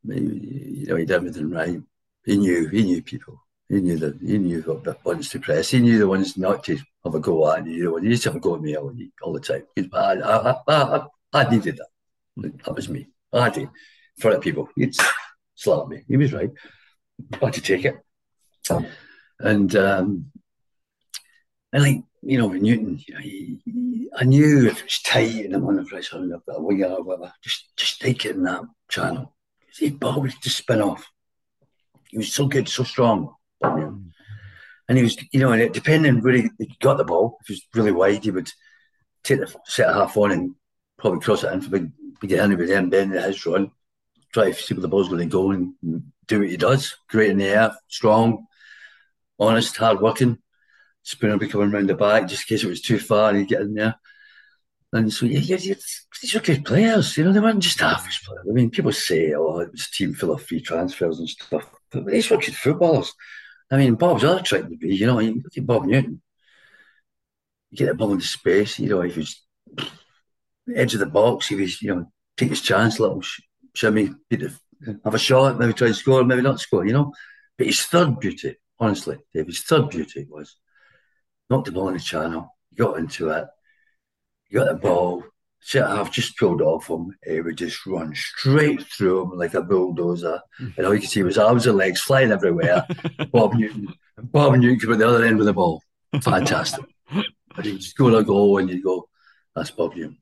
[0.04, 1.80] You know, he did everything right.
[2.24, 3.40] He knew, he knew people.
[3.68, 5.70] He knew that he knew what buttons to press.
[5.70, 7.66] He knew the ones not to have a go at.
[7.66, 9.64] You know, he used to have a go at me all, all the time.
[9.92, 12.52] I, I, I, I, needed that.
[12.64, 13.08] That was me.
[13.32, 13.70] I had to, in
[14.18, 14.94] front of people, he'd
[15.54, 16.04] slap me.
[16.06, 16.50] He was right.
[17.32, 17.96] I had to take it.
[19.40, 20.26] And um,
[21.72, 25.02] I like, you know, with Newton, you know, he, he, I knew if it was
[25.02, 28.24] tight and I'm on the and I've got a winger or whatever, just just take
[28.24, 29.34] it in that channel.
[29.78, 31.06] He'd always just spin off.
[32.08, 33.34] He was so good, so strong.
[33.62, 37.52] And he was, you know, and depending where he, he got the ball, if he
[37.54, 38.50] was really wide, he would
[39.22, 40.54] take the set half on and
[40.98, 43.70] probably cross it in for big, big but then bend his run,
[44.32, 45.74] try to see where the ball's going to go and
[46.26, 46.96] do what he does.
[47.08, 48.46] Great in the air, strong,
[49.38, 50.38] honest, hard working.
[51.06, 53.48] Spooner be coming round the back just in case it was too far and he'd
[53.48, 53.94] get in there.
[54.92, 55.74] And so, yeah, yeah, yeah,
[56.20, 57.16] these are good players.
[57.16, 58.44] You know, they weren't just average players.
[58.48, 61.70] I mean, people say, oh, it was a team full of free transfers and stuff.
[61.92, 63.12] But these were good footballers.
[63.70, 66.20] I mean, Bob's other trick would be, you know, you look at Bob Newton.
[67.70, 69.44] You get the ball into space, you know, he was
[70.74, 73.22] edge of the box, he was, you know, take his chance, little
[73.74, 74.10] shimmy,
[75.04, 77.12] have a shot, maybe try and score, maybe not score, you know.
[77.56, 80.56] But his third beauty, honestly, Dave, his third beauty was
[81.50, 83.46] knocked the ball in the channel, got into it,
[84.52, 85.24] got the ball,
[85.60, 87.16] set half just pulled off him.
[87.24, 90.40] He would just run straight through him like a bulldozer.
[90.58, 92.86] And all you could see was arms and legs flying everywhere.
[93.32, 95.82] Bob Newton, Bob Newton at the other end with the ball.
[96.22, 96.84] Fantastic.
[97.54, 99.08] but he'd score a goal and you go,
[99.54, 100.18] that's Bob Newton.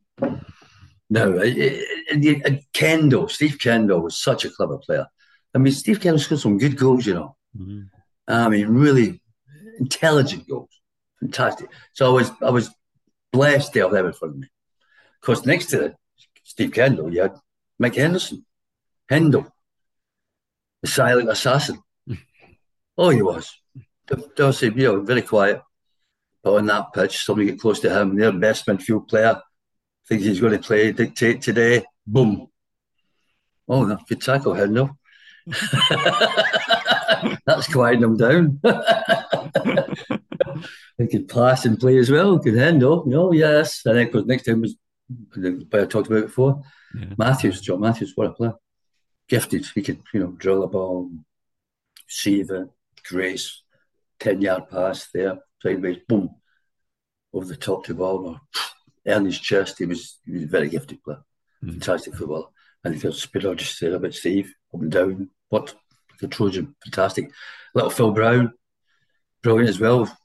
[1.10, 5.06] No, and Kendall, Steve Kendall was such a clever player.
[5.54, 7.36] I mean, Steve Kendall scored some good goals, you know.
[7.56, 7.82] Mm-hmm.
[8.26, 9.20] I mean, really
[9.78, 10.70] intelligent goals.
[11.24, 11.70] Fantastic.
[11.94, 12.70] So I was I was
[13.32, 14.46] blessed to have them in front of me.
[14.46, 15.96] Of course, next to
[16.42, 17.34] Steve Kendall, you had
[17.78, 18.44] Mike Henderson,
[19.10, 19.50] Hendo,
[20.82, 21.78] the silent assassin.
[22.96, 23.52] Oh, he was.
[24.36, 25.60] Darcy, you know, very quiet.
[26.44, 29.42] But on that pitch, somebody get close to him, their best midfield player,
[30.06, 32.46] thinks he's going to play, dictate today, boom.
[33.66, 34.96] Oh, no, good tackle, Hendo.
[37.46, 38.60] That's quieting him down.
[40.98, 43.04] He could pass and play as well, could handle.
[43.06, 43.82] You know, yes.
[43.84, 44.76] And then, because next time was
[45.36, 46.62] the player I talked about before,
[46.98, 47.14] yeah.
[47.18, 48.54] Matthews, John Matthews, what a player.
[49.28, 49.66] Gifted.
[49.74, 51.10] He could, you know, drill a ball,
[52.08, 52.68] save it,
[53.08, 53.62] grace,
[54.20, 56.30] 10 yard pass there, sideways, boom,
[57.32, 58.38] over the top to ball,
[59.06, 59.78] earn his chest.
[59.78, 61.22] He was, he was a very gifted player,
[61.62, 61.70] mm.
[61.70, 62.48] fantastic footballer.
[62.84, 65.30] And he was Spidder just said about Steve, up and down.
[65.48, 65.74] What
[66.20, 67.30] the Trojan, fantastic.
[67.74, 68.52] Little Phil Brown,
[69.42, 70.16] brilliant as well.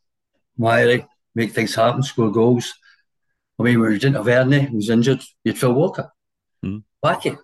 [0.60, 2.74] Wiry, make things happen, score goals.
[3.58, 5.24] I mean, we didn't have Ernie, he was injured.
[5.44, 6.12] You had Phil Walker.
[6.64, 6.84] Mm.
[7.04, 7.38] Wacky.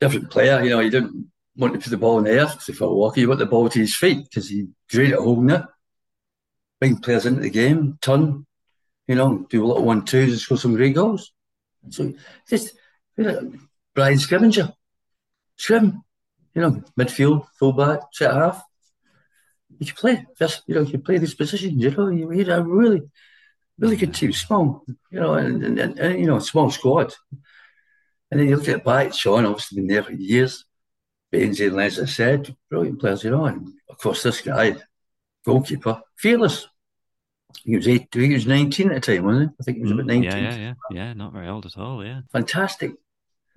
[0.00, 2.76] different player, you know, you didn't want to put the ball in the air because
[2.76, 5.62] Phil Walker, you want the ball to his feet because he's great at holding it.
[6.80, 8.46] Bring players into the game, turn,
[9.06, 11.32] you know, do a little one twos and score some great goals.
[11.90, 12.12] So
[12.48, 12.74] just
[13.16, 13.52] you know,
[13.94, 14.72] Brian Scrimgeour,
[15.56, 16.02] Scrim,
[16.54, 18.62] you know, midfield, fullback, set half.
[19.82, 21.82] You can play just, you know, you play these positions.
[21.82, 23.02] You know, you had a really,
[23.78, 27.12] really good team, small, you know, and, and, and, and you know, small squad.
[28.30, 30.64] And then you look at back, Sean obviously been there for years.
[31.32, 33.44] Bainesy and Les, I said, brilliant players, you know.
[33.46, 34.76] And of course, this guy,
[35.44, 36.68] goalkeeper, fearless.
[37.64, 39.56] He was eight, he was 19 at the time, wasn't he?
[39.60, 40.22] I think he was about 19.
[40.22, 40.74] Yeah, yeah, yeah.
[40.90, 42.20] Yeah, not very old at all, yeah.
[42.30, 42.92] Fantastic.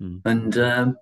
[0.00, 0.20] Mm.
[0.24, 0.96] And um,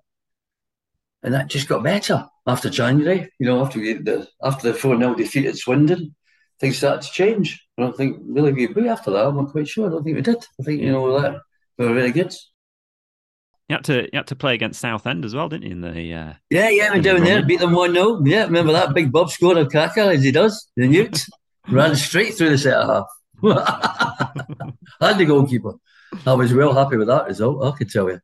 [1.25, 3.29] and that just got better after January.
[3.39, 6.15] You know, after the after the four 0 defeat at Swindon,
[6.59, 7.65] things started to change.
[7.77, 9.25] I don't think really we agree after that.
[9.25, 9.87] I'm not quite sure.
[9.87, 10.45] I don't think we did.
[10.59, 11.41] I think you know that
[11.77, 12.33] we were really good.
[13.67, 15.71] You had to you had to play against Southend as well, didn't you?
[15.71, 18.93] In the uh, yeah, yeah, we down there, beat them one 0 Yeah, remember that
[18.93, 21.25] big Bob scored a cracker as he does the Newt
[21.69, 23.07] ran straight through the centre half.
[25.01, 25.73] and the goalkeeper.
[26.27, 27.65] I was well happy with that result.
[27.65, 28.19] I can tell you.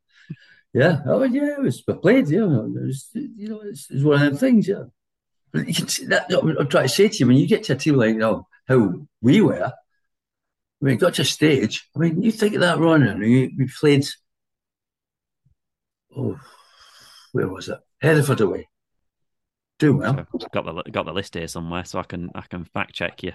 [0.74, 2.30] Yeah, oh yeah, it was played.
[2.30, 4.68] Yeah, it was, you know, it's, it's one of them things.
[4.68, 4.84] Yeah,
[5.54, 6.32] you can see that.
[6.32, 8.48] I'm trying to say to you, when you get to a team like you know
[8.68, 11.90] how we were, I mean, got to a stage.
[11.96, 14.06] I mean, you think of that run, and we, we played
[16.16, 16.40] oh,
[17.34, 17.80] where was it?
[18.02, 18.68] Hereford away.
[19.80, 20.26] Doing well.
[20.54, 23.34] got the got the list here somewhere, so I can I can fact check you.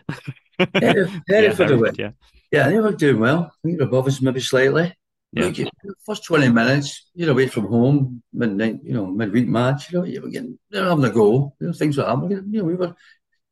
[0.74, 1.90] Hereford, Hereford away.
[1.98, 2.10] Yeah,
[2.50, 3.52] yeah, they were doing well.
[3.52, 4.94] I think above us maybe slightly.
[5.32, 5.46] Yeah.
[5.46, 5.68] Like,
[6.04, 9.92] first twenty minutes, you're away from home, midnight, you know, midweek match.
[9.92, 11.54] You know, you were getting, they're having a go.
[11.60, 12.44] You know, things were happening.
[12.50, 12.94] You know, we were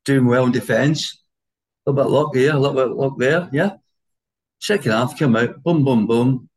[0.05, 1.23] doing well in defence.
[1.87, 3.49] A little bit of luck here, a little bit of luck there.
[3.53, 3.73] Yeah.
[4.61, 6.49] Second half, came out, boom, boom, boom,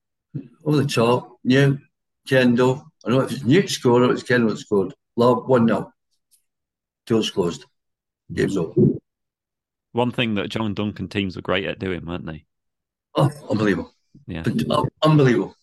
[0.63, 1.37] over the top.
[1.43, 1.79] New
[2.27, 2.85] Kendall.
[3.05, 4.93] I don't know if it's Newt scored or it's Kendall that scored.
[5.15, 5.91] Love 1 0.
[7.05, 7.65] Doors closed.
[8.33, 8.73] Game's over.
[9.93, 12.45] One thing that John Duncan teams were great at doing, weren't they?
[13.15, 13.93] Oh, unbelievable.
[14.27, 14.43] Yeah.
[14.43, 15.55] But, uh, unbelievable.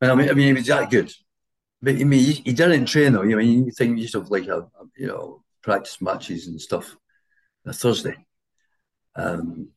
[0.00, 1.12] I mean, I mean, he was that good.
[1.80, 3.22] But I mean, he, he did it in training, though.
[3.22, 4.66] You know, you think you used to have like, a,
[4.96, 6.96] you know, practice matches and stuff
[7.64, 8.16] on a Thursday.
[9.16, 9.68] Um,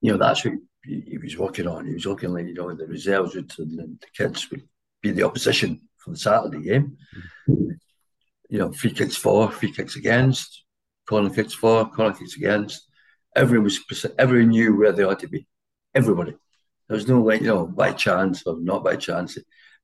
[0.00, 1.86] you know, that's what he, he, was working on.
[1.86, 4.68] He was working like, you know, the reserves would, and the kids would
[5.02, 6.96] be the opposition for the Saturday game.
[7.48, 7.70] Mm-hmm.
[8.50, 10.64] You know, free kicks for, free kicks against,
[11.08, 12.86] corner kicks for, corner kicks against.
[13.36, 15.46] Everyone was everyone knew where they ought to be.
[15.94, 16.34] Everybody.
[16.88, 19.38] There was no like, you know, by chance or not by chance.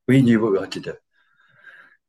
[0.08, 0.94] We knew what we had to do.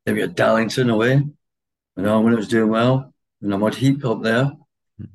[0.06, 1.14] Then we had Darlington away.
[1.14, 4.52] You know, when it was doing well, and I mud heap up there,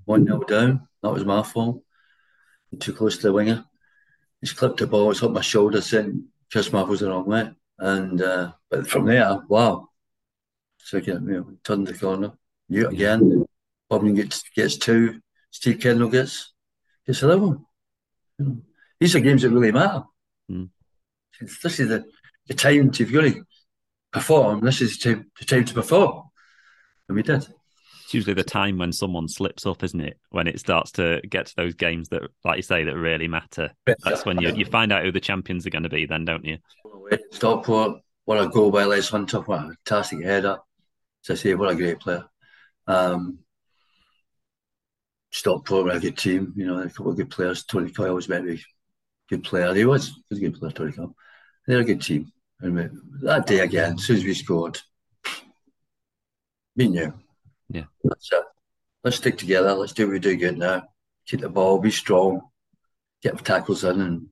[0.05, 0.89] one nil down.
[1.03, 1.83] That was my fault.
[2.79, 3.65] Too close to the winger.
[4.41, 7.51] He's clipped the ball, it's up my shoulder, saying Chris Mark was the wrong way.
[7.79, 9.89] And uh, but from there, wow.
[10.79, 12.33] So again, you know, turned the corner.
[12.69, 13.45] You again.
[13.91, 15.21] Bobman gets gets two.
[15.51, 16.53] Steve Kendall gets
[17.07, 17.67] gets another one.
[18.39, 18.63] You know,
[19.01, 20.03] these are games that really matter.
[20.51, 20.69] Mm.
[21.41, 22.05] This is the,
[22.47, 23.45] the time to, if you're going to
[24.13, 26.25] perform, this is the time, the time to perform.
[27.09, 27.47] And we did.
[28.05, 30.19] It's usually the time when someone slips up, isn't it?
[30.31, 33.71] When it starts to get to those games that, like you say, that really matter.
[33.87, 36.45] That's when you, you find out who the champions are going to be, then, don't
[36.45, 36.59] you?
[37.31, 40.59] Stockport, what a goal by Les Hunter, what a fantastic header.
[41.25, 42.25] As I say, what a great player.
[42.87, 43.39] Um,
[45.31, 47.65] Stockport were a good team, you know, a couple of good players.
[47.65, 48.61] Tony Coyle was maybe
[49.31, 49.73] good player.
[49.73, 50.09] He was.
[50.09, 51.15] He was a good player, Tony Coyle.
[51.67, 52.33] They're a good team.
[52.61, 54.79] And that day again, as soon as we scored,
[56.77, 57.15] we knew.
[57.71, 57.85] Yeah.
[58.05, 58.45] That's it.
[59.03, 59.73] Let's stick together.
[59.73, 60.83] Let's do what we do good now.
[61.27, 62.43] Keep the ball, be strong,
[63.23, 64.27] get the tackles in, and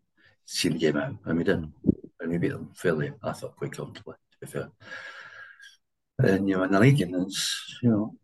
[0.45, 1.15] see the game out.
[1.25, 1.73] And we did.
[2.21, 4.71] And we beat them fairly, I thought, quite comfortably, to be fair.
[6.19, 8.15] And, you know, in the league, and it's, you know,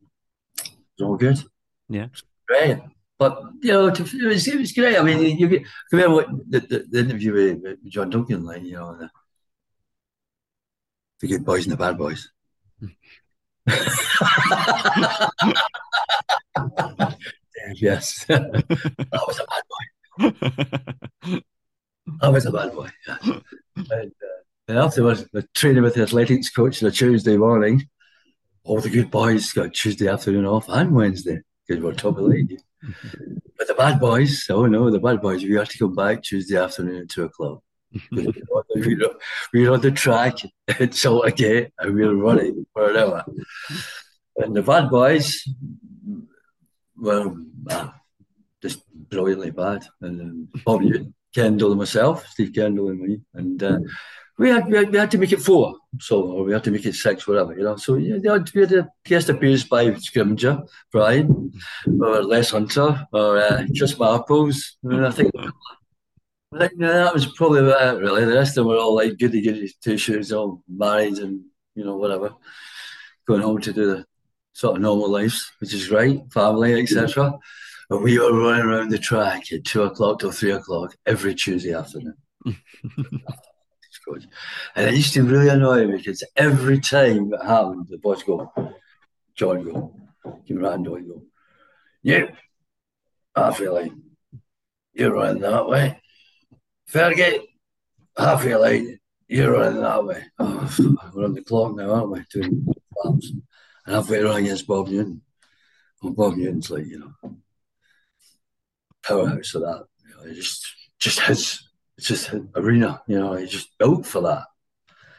[0.98, 1.42] was all good.
[1.88, 2.08] Yeah.
[2.46, 2.80] Great.
[3.18, 4.98] But you know, it was, it was great.
[4.98, 5.62] I mean, you get
[5.92, 9.08] remember what the, the, the interview with John Duncan, like you know, the,
[11.20, 12.28] the good boys and the bad boys.
[17.76, 18.42] yes, that
[19.26, 19.80] was a bad boy.
[22.20, 22.88] I was a bad boy.
[23.06, 23.18] Yeah.
[23.76, 27.88] And, uh, and afterwards, the training with the athletics coach on a Tuesday morning.
[28.64, 32.22] All the good boys got Tuesday afternoon off and Wednesday because we're top of the
[32.22, 32.56] league.
[33.56, 36.58] But the bad boys, oh no, the bad boys, we had to come back Tuesday
[36.58, 37.62] afternoon at two o'clock.
[38.10, 39.14] we were,
[39.52, 40.34] we were on the track
[40.68, 43.24] at Saltergate and we were running for an hour.
[44.36, 45.44] And the bad boys
[46.96, 47.34] were
[47.70, 47.90] uh,
[48.60, 49.84] just brilliantly bad.
[50.00, 53.20] And um, Bob Newton, Kendall and myself, Steve Kendall and me.
[53.34, 53.78] And uh,
[54.36, 56.70] we had, we had, we had to make it four, so or we had to
[56.70, 57.76] make it six, whatever, you know.
[57.76, 61.52] So yeah, we had, we had a guest appearance by Scrimgeour, Brian,
[61.86, 64.72] or Les Hunter, or uh, Chris Marples.
[64.84, 65.32] I think,
[66.52, 68.24] I think yeah, that was probably about it, really.
[68.24, 71.42] The rest of them were all like goody goody two shoes, all married and
[71.76, 72.34] you know whatever,
[73.28, 74.06] going home to do the
[74.52, 77.38] sort of normal lives, which is great, family, etc.
[77.90, 81.74] And we were running around the track at two o'clock till three o'clock every Tuesday
[81.74, 82.16] afternoon.
[84.04, 84.24] coach.
[84.74, 88.52] And it used to really annoy me because every time it happened, the boss go,
[89.34, 89.94] John go,
[90.46, 91.22] give Randall go,
[92.02, 92.28] you,
[93.34, 94.02] half your line,
[94.92, 96.00] you're running that way.
[96.90, 97.40] Fergie,
[98.16, 98.98] half your line,
[99.28, 100.24] you're running that way.
[100.38, 100.76] Oh,
[101.14, 102.24] we're on the clock now, aren't we?
[102.30, 102.66] Doing
[103.04, 103.32] laps.
[103.86, 105.22] And halfway run against Bob Newton.
[106.02, 107.36] Well, Bob Newton's like, you know,
[109.02, 109.84] powerhouse of that.
[110.06, 110.66] You know, just
[110.98, 114.44] just his it's just an arena, you know, he's just built for that.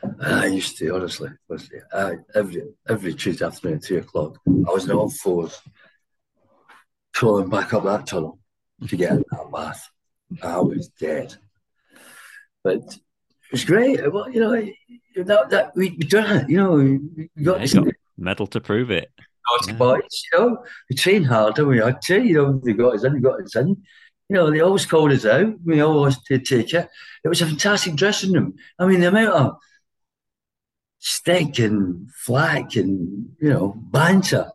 [0.04, 1.30] And I used to, honestly,
[1.92, 5.60] I, every every Tuesday afternoon at three o'clock, I was all fours,
[7.14, 8.40] crawling back up that tunnel
[8.88, 9.90] to get in that bath.
[10.44, 11.36] I was dead.
[12.64, 14.12] But it was great.
[14.12, 14.52] Well, you know,
[15.24, 16.50] that, that we, we done it.
[16.50, 19.12] You know, we, got, yeah, got medal to prove it.
[19.18, 19.74] Got yeah.
[19.76, 21.66] boys, you know, we trained harder.
[21.66, 23.84] We had to, you know, we got us in, we got us in
[24.30, 25.54] you know, they always called us out.
[25.64, 26.90] We always did take it.
[27.24, 28.56] It was a fantastic dressing room.
[28.80, 29.58] I mean, the amount of
[31.00, 34.52] stick and flack and, you know, banter.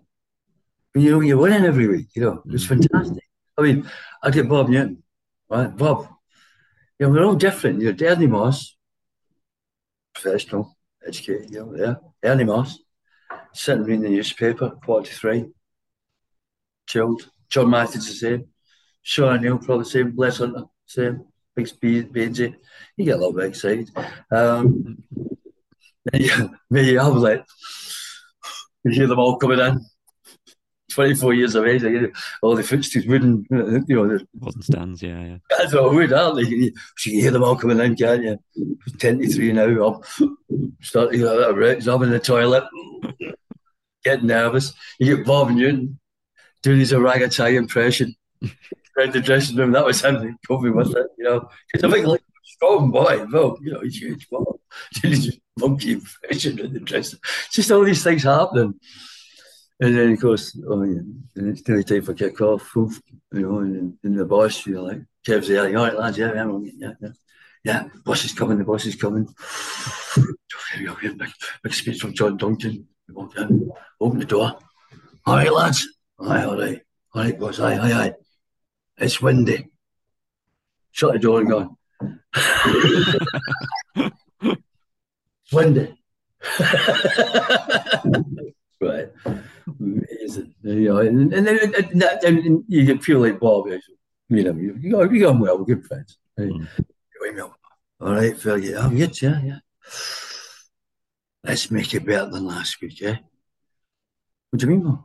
[0.95, 2.71] You know, you're winning every week, you know, it was mm.
[2.71, 3.23] fantastic.
[3.57, 3.89] I mean,
[4.23, 5.05] I get Bob Newton,
[5.49, 5.75] right?
[5.77, 6.09] Bob,
[6.99, 7.81] you know, we're all different.
[7.81, 8.77] You're Ernie Moss,
[10.13, 11.95] professional, educated, you know, yeah.
[12.29, 12.81] Ernie Moss,
[13.53, 15.47] sitting reading the newspaper, 43,
[16.89, 17.31] chilled.
[17.49, 18.49] John Matthews the same.
[19.03, 20.15] Sean O'Neill, probably the same.
[20.17, 21.25] Les Hunter, same.
[21.57, 22.55] Big speed, Benji.
[22.97, 23.91] You get a little bit excited.
[24.31, 25.03] Um,
[26.13, 27.45] me, I was like,
[28.85, 29.81] you hear them all coming in.
[30.91, 35.23] 24 years of age, hear all the footsteps, wooden, you know, the wooden stands, yeah,
[35.23, 35.37] yeah.
[35.49, 36.43] That's all wood, aren't they?
[36.43, 36.73] You,
[37.07, 38.39] you hear them all coming in, can't you?
[38.99, 42.65] 23 now, I'm starting to get a bit I'm in the toilet,
[44.03, 44.73] getting nervous.
[44.99, 46.01] You get Bob Newton
[46.63, 48.17] doing his orangutan impression
[49.01, 49.73] around the dressing room.
[49.73, 51.49] That was him coming with it, you know.
[51.73, 54.61] Because I think like strong boy, well, you know, he's huge, well,
[54.95, 57.19] just monkey impression in the dressing.
[57.51, 58.75] Just all these things happening.
[59.81, 61.01] And then of course, oh yeah,
[61.37, 62.91] and it's nearly time for kick off, you
[63.33, 66.59] know, and, and the boss, you know, like Kev's there, all right, lads, yeah, yeah,
[66.77, 67.09] yeah, yeah.
[67.63, 69.29] Yeah, boss is coming, the boss is coming.
[71.03, 71.31] big,
[71.63, 72.87] big speech from John Duncan.
[73.07, 73.71] We walk in,
[74.01, 74.59] open the door.
[75.27, 75.87] All right, lads.
[76.21, 76.81] Aye, all right.
[77.15, 77.61] All right, boss.
[77.61, 78.15] Aye, aye, aye.
[79.01, 79.69] It's windy.
[80.93, 81.79] Shut the door and go.
[83.97, 84.63] it's
[85.53, 85.97] windy.
[88.81, 89.09] right.
[89.67, 90.55] Amazing.
[90.63, 93.69] You know, and, and then and, that, and you feel like Bob.
[94.29, 96.19] You know, you, you, you go well, we're good friends.
[96.39, 96.69] Mm.
[98.01, 99.59] All right, Phil, yeah, I'm good, yeah, yeah.
[101.45, 103.19] Let's make it better than last week, yeah?
[104.51, 105.05] What do you mean, Bob?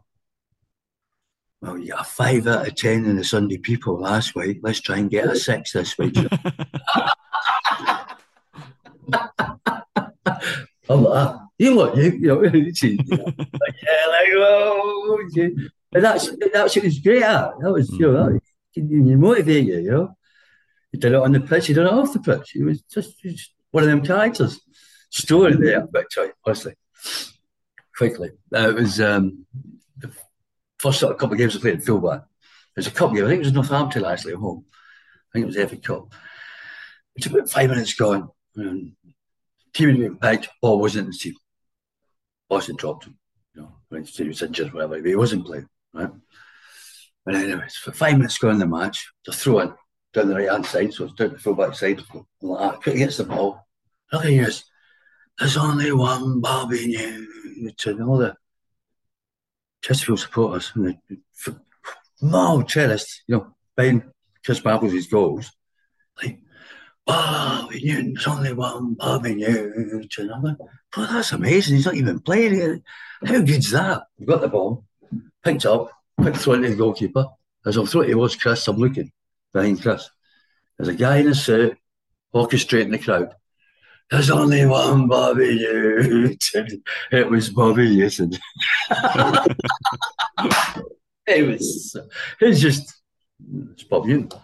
[1.65, 4.59] Well, you got a five out of ten in the Sunday People last week.
[4.61, 6.15] Let's try and get a six this week.
[10.87, 12.91] I'm like, you look, you, you know, like, yeah,
[14.09, 15.27] like, oh,
[15.93, 17.21] and that's that's it was great.
[17.21, 18.41] That, that was, you know, that,
[18.75, 20.15] you motivate you, you know.
[20.91, 22.55] You did it on the pitch, you did it off the pitch.
[22.55, 24.61] It was just, just one of them characters.
[25.09, 26.05] Story there, but
[26.45, 26.75] honestly,
[27.97, 28.29] quickly.
[28.53, 29.47] Uh, it was um,
[30.79, 32.23] first sort of couple of games I played in fullback.
[32.75, 33.25] was a cup game.
[33.25, 34.65] I think it was Northampton actually at home.
[35.33, 36.13] I think it was FA Cup.
[37.15, 38.29] It's about five minutes gone.
[38.55, 38.93] And
[39.73, 40.49] team had been picked.
[40.61, 41.35] Ball wasn't in the team.
[42.49, 43.17] Boston dropped him.
[43.53, 44.99] You know, he was injured, whatever.
[44.99, 45.67] But he wasn't playing.
[45.93, 46.09] right?
[47.25, 49.73] And anyways, for five minutes going in the match, just throw in
[50.13, 52.01] down the right hand side, so it's down the full back side,
[52.41, 53.65] like that, against the ball.
[54.11, 54.63] Look at.
[55.39, 58.35] There's only one Bobby New to all the
[59.85, 61.59] Chesterfield supporters and the
[62.19, 64.01] mild cellist, you know, playing
[64.43, 65.51] Chris Babble's goals.
[66.19, 66.39] Like,
[67.05, 70.31] Bobby Newton's only one Bobby Newton.
[70.33, 70.57] I'm like,
[70.97, 71.75] oh, that's amazing.
[71.75, 72.81] He's not even playing.
[73.23, 74.05] How good's that?
[74.17, 74.85] We've got the ball,
[75.43, 77.27] picked up, quick throw into the goalkeeper.
[77.63, 79.11] As I'm throwing towards Chris, I'm looking
[79.53, 80.09] behind Chris.
[80.79, 81.77] There's a guy in a suit
[82.33, 83.35] orchestrating the crowd.
[84.11, 86.83] There's only one Bobby Newton.
[87.11, 88.33] It was Bobby Newton.
[91.27, 91.97] it was.
[92.39, 93.01] It's just.
[93.71, 94.39] It's Bob Newton.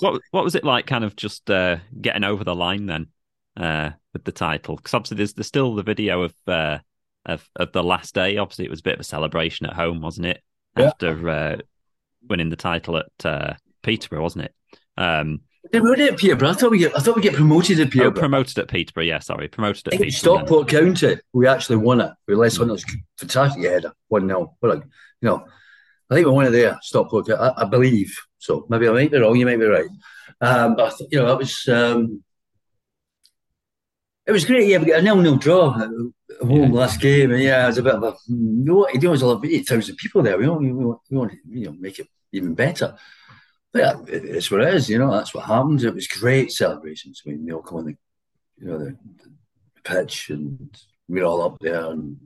[0.00, 0.86] What What was it like?
[0.86, 3.08] Kind of just uh, getting over the line then
[3.56, 4.76] uh, with the title?
[4.76, 6.78] Because obviously there's, there's still the video of uh,
[7.26, 8.36] of of the last day.
[8.36, 10.42] Obviously it was a bit of a celebration at home, wasn't it?
[10.76, 10.86] Yeah.
[10.86, 11.56] After uh,
[12.28, 14.54] winning the title at uh, Peterborough, wasn't it?
[14.96, 15.40] Um,
[15.72, 16.50] Did we win it at Peterborough?
[16.50, 16.96] I thought we get.
[16.96, 18.06] I thought we get promoted at Peterborough.
[18.06, 18.20] oh, Peterborough.
[18.20, 19.04] promoted at Peterborough.
[19.04, 20.38] Yeah, sorry, promoted at I think it's Peterborough.
[20.38, 21.16] Stockport County.
[21.32, 22.12] We actually won it.
[22.26, 22.82] We less on us.
[23.18, 23.92] Fantastic header.
[24.08, 24.84] One 0 But like,
[25.20, 25.44] you know,
[26.10, 26.78] I think we won it there.
[26.82, 27.26] Stockport.
[27.28, 28.66] County, I, I believe so.
[28.70, 29.36] Maybe I might be wrong.
[29.36, 29.88] You might be right.
[30.40, 31.68] Um, but you know, it was.
[31.68, 32.24] Um,
[34.26, 34.68] it was great.
[34.68, 36.14] Yeah, we got a nil-nil draw at home
[36.48, 36.68] Yeah.
[36.68, 38.14] last game, and yeah, it was a bit of a.
[38.28, 39.00] You know what?
[39.00, 40.38] There was a lot of eight thousand people there.
[40.38, 42.96] We want, we want, we want to, you know, make it even better.
[43.74, 44.88] Yeah, it's what it is.
[44.88, 45.84] You know, that's what happens.
[45.84, 47.22] It was great celebrations.
[47.24, 47.96] I mean, they all come on the,
[48.58, 50.76] you know, the, the pitch, and
[51.08, 52.16] we're all up there and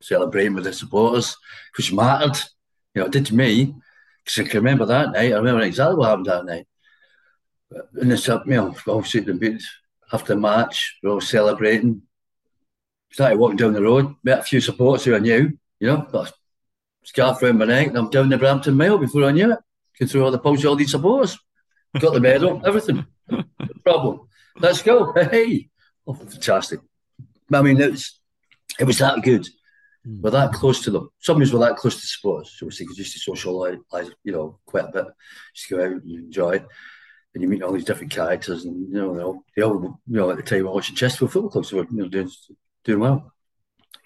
[0.00, 1.36] celebrating with the supporters,
[1.76, 2.38] which mattered.
[2.94, 3.74] You know, it did to me
[4.24, 5.32] because I can remember that night.
[5.32, 6.66] I remember exactly what happened that night.
[7.94, 9.62] And it's up, you know, obviously the beat
[10.12, 12.02] after the match, we're all celebrating.
[13.10, 16.32] Started walking down the road, met a few supporters who I knew, you know, got
[17.04, 19.58] scarf around my neck, and I'm down the Brampton Mile before I knew it.
[19.98, 21.38] Going through all the pubs, all these supporters.
[21.98, 23.06] Got the medal, everything.
[23.30, 23.44] No
[23.84, 24.28] problem.
[24.58, 25.12] Let's go.
[25.12, 25.68] Hey.
[26.06, 26.80] Oh, fantastic.
[27.52, 28.20] I mean, it was,
[28.78, 29.46] it was that good.
[30.06, 30.20] Mm.
[30.20, 31.10] We're that close to them.
[31.18, 32.54] Some of us were that close to supporters.
[32.56, 33.80] So we think just to socialise,
[34.24, 35.06] you know, quite a bit.
[35.54, 36.66] Just go out and enjoy it.
[37.34, 40.16] And you meet all these different characters, and you know, they all, they all you
[40.16, 42.30] know, at the time were watching Chesterfield Football Club, so we're you know, doing,
[42.84, 43.32] doing well.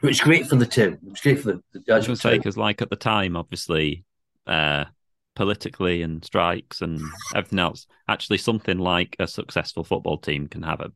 [0.03, 0.95] It was great for the team.
[0.95, 2.97] It was great for the, the I was actual going to because, like at the
[2.97, 4.05] time, obviously,
[4.47, 4.86] uh,
[5.35, 7.01] politically and strikes and
[7.35, 10.93] everything else, actually, something like a successful football team can have a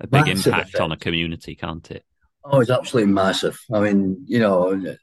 [0.00, 2.04] a big Massive impact on a community, can't it?
[2.44, 3.58] Oh, it's absolutely massive.
[3.72, 4.98] I mean, you know, and,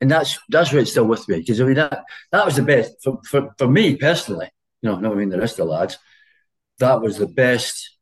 [0.00, 2.62] and that's that's where it's still with me because I mean that that was the
[2.62, 4.48] best for, for, for me personally.
[4.82, 5.98] You know, not I mean the rest of the lads.
[6.78, 7.96] That was the best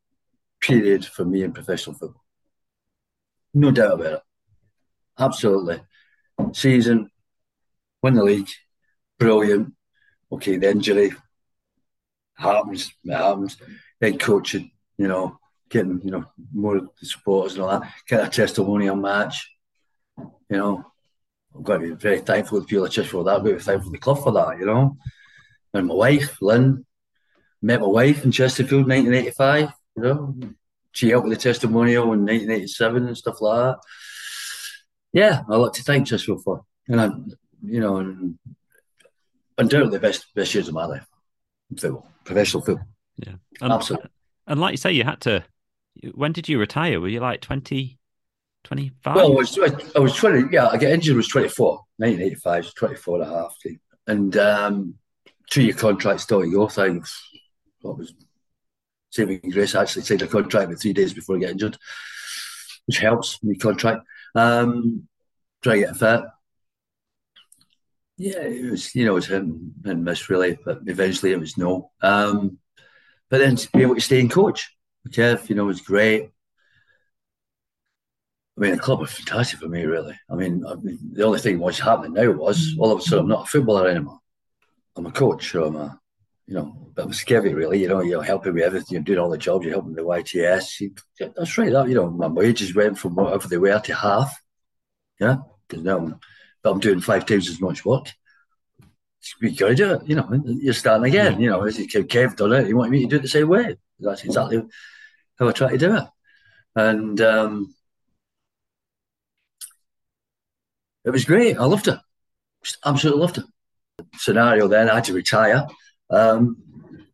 [0.61, 2.25] period for me in professional football.
[3.55, 4.23] No doubt about it.
[5.19, 5.81] Absolutely.
[6.53, 7.11] Season,
[8.03, 8.51] win the league,
[9.19, 9.75] brilliant.
[10.31, 11.13] Okay, the injury
[12.35, 13.57] happens, it happens.
[14.01, 15.39] Then coaching, you know,
[15.71, 19.51] getting, you know, more of the supporters and all that, get a testimonial match.
[20.19, 20.85] You know,
[21.57, 23.99] I've got to be very thankful to Pure Church for that, but thankful to the
[23.99, 24.97] club for that, you know.
[25.73, 26.85] And my wife, Lynn,
[27.63, 30.37] met my wife in Chesterfield in 1985, you know.
[30.93, 33.79] She helped with the testimonial in 1987 and stuff like that.
[35.13, 36.65] Yeah, I like to thank Chesterfield for.
[36.89, 37.11] And I,
[37.63, 38.39] you know, and
[39.59, 41.07] undoubtedly the best best years of my life.
[41.77, 42.87] Football, professional football.
[43.17, 44.11] Yeah, and, Absolutely.
[44.47, 45.45] And like you say, you had to.
[46.15, 47.01] When did you retire?
[47.01, 47.99] Were you like 20,
[48.65, 49.17] 25?
[49.17, 49.59] Well, I was,
[49.97, 53.35] I was 20, yeah, I got injured I was 24, 1985, so 24 and a
[53.35, 53.57] half.
[54.07, 54.95] And um,
[55.51, 56.69] two year contract still to go.
[56.69, 57.01] So I
[57.81, 58.15] what was
[59.11, 59.75] saving grace.
[59.75, 61.79] I actually signed a contract with three days before I get injured,
[62.87, 64.05] which helps me contract.
[64.35, 65.09] Um,
[65.63, 66.21] try to get fit.
[68.19, 71.59] Yeah, it was, you know, it was him and miss really, but eventually it was
[71.59, 71.91] no.
[72.01, 72.59] Um,
[73.29, 74.75] but then to be able to stay in coach,
[75.11, 76.31] Kev, you know, was great.
[78.57, 80.19] I mean, the club was fantastic for me, really.
[80.31, 83.25] I mean, I mean, the only thing what's happening now was all of a sudden
[83.25, 84.19] I'm not a footballer anymore.
[84.97, 86.01] I'm a coach, so I'm a,
[86.47, 87.83] you know, a skivvy, really.
[87.83, 90.91] You know, you're helping with everything, you're doing all the jobs, you're helping the YTS.
[91.19, 91.71] That's right.
[91.71, 94.41] That, you know, my wages went from whatever they were to half.
[95.21, 95.37] Yeah,
[95.69, 96.21] because now I'm,
[96.67, 98.09] but I'm doing five times as much work.
[99.41, 100.03] Got to do it.
[100.05, 101.41] You know, you're starting again.
[101.41, 103.77] You know, as Kev done it, he wanted me to do it the same way.
[104.01, 104.65] That's exactly
[105.39, 106.05] how I try to do it.
[106.75, 107.73] And um,
[111.05, 111.57] it was great.
[111.57, 112.01] I loved it.
[112.65, 113.45] Just absolutely loved it.
[114.17, 115.69] Scenario then, I had to retire.
[116.11, 116.65] Um,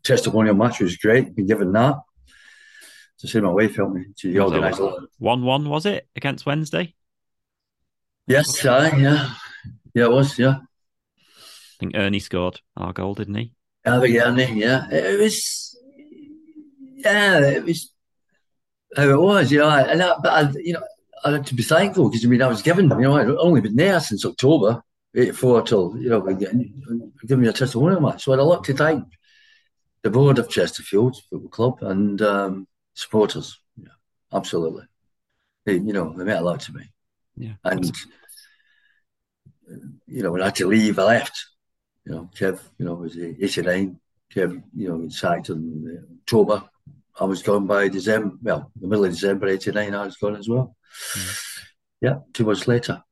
[0.02, 1.36] testimonial match was great.
[1.36, 1.96] Been given that.
[3.18, 5.02] To see my wife help me to organise a lot.
[5.18, 6.94] One one was it against Wednesday?
[8.26, 9.34] Yes, I, yeah.
[9.94, 10.38] Yeah, it was.
[10.38, 10.56] Yeah.
[10.58, 13.52] I think Ernie scored our goal, didn't he?
[13.84, 14.60] I think Ernie.
[14.60, 15.76] Yeah, it was.
[16.96, 17.92] Yeah, it was
[18.96, 19.50] how it was.
[19.50, 20.82] You know, and I, but I, you know,
[21.24, 22.88] I had to be thankful because I mean I was given.
[22.90, 24.82] You know, I'd only been there since October
[25.14, 28.24] '84 till you know giving me a testimonial match.
[28.24, 29.04] So I had a lot to thank
[30.02, 33.58] the board of Chesterfield Football Club and um, supporters.
[33.76, 33.88] Yeah,
[34.32, 34.84] absolutely.
[35.64, 36.84] They, you know, they meant a lot to me.
[37.36, 37.54] Yeah.
[37.64, 37.90] And
[40.12, 41.46] you know, when I had to leave, I left.
[42.04, 43.98] You know, Kev, you know, was 89.
[44.34, 46.68] Kev, you know, in sacked in October.
[47.18, 50.48] I was gone by December, well, the middle of December 89, I was gone as
[50.48, 50.76] well.
[51.14, 51.38] Mm.
[52.00, 53.02] Yeah, two months later.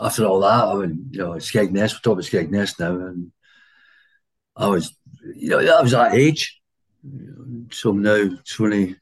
[0.00, 3.32] After all that, I went, you know, Skegness, we're talking about Skegness now, and
[4.56, 4.96] I was,
[5.34, 6.60] you know, I was that age.
[7.72, 8.96] So I'm now 20,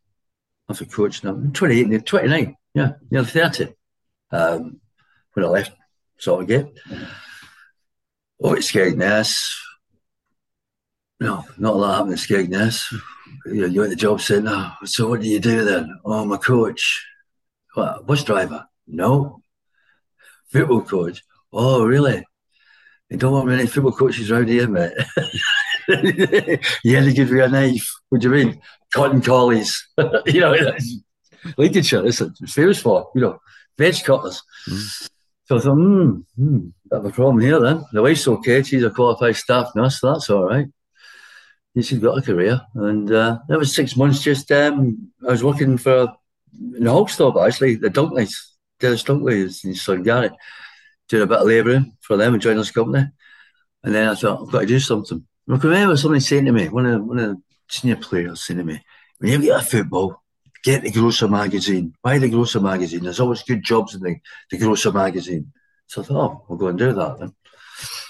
[0.69, 3.69] I'm a coach now, I'm 28, 29, yeah, nearly 30.
[4.33, 4.81] Um,
[5.33, 5.73] when I left
[6.25, 6.73] Saltergate.
[8.43, 9.37] Oh, it's Skegness.
[11.21, 12.95] No, not a lot happened in Skegness.
[13.47, 14.73] You're at the job centre.
[14.85, 15.99] So what do you do then?
[16.05, 17.07] Oh, I'm a coach.
[17.75, 18.67] What, bus driver?
[18.87, 19.41] No.
[20.51, 21.23] Football coach?
[21.53, 22.25] Oh, really?
[23.11, 24.93] You don't want many football coaches around here, mate.
[26.85, 27.89] you to give me a knife.
[28.09, 28.61] What do you mean?
[28.95, 29.87] Cotton collies.
[30.27, 30.57] you know,
[31.57, 32.23] Lincolnshire, what it's
[32.55, 33.39] famous for, you know,
[33.77, 34.43] veg cutters.
[34.69, 35.11] Mm.
[35.45, 36.59] So I thought, hmm, hmm,
[36.91, 37.85] bit of a problem here then.
[37.93, 38.63] The wife's okay.
[38.63, 40.01] She's a qualified staff nurse.
[40.01, 40.67] So that's all right.
[41.77, 42.61] She's got a career.
[42.75, 46.09] And uh, that was six months just, um, I was working for,
[46.77, 48.35] in Hogsthorpe actually, the Dunkleys.
[48.81, 50.31] Dennis Dunkley is his son Gary.
[51.09, 53.07] Doing a bit of labouring for them and joining this company.
[53.83, 55.27] And then I thought, I've got to do something.
[55.49, 58.65] I remember somebody saying to me, one of, one of the senior players saying to
[58.65, 58.81] me,
[59.19, 60.24] when you get a football,
[60.65, 61.95] get the Grocer magazine.
[62.03, 63.05] Buy the Grocer magazine.
[63.05, 64.17] There's always good jobs in the,
[64.51, 65.53] the Grocer magazine.
[65.87, 67.35] So I thought, oh, we'll go and do that then.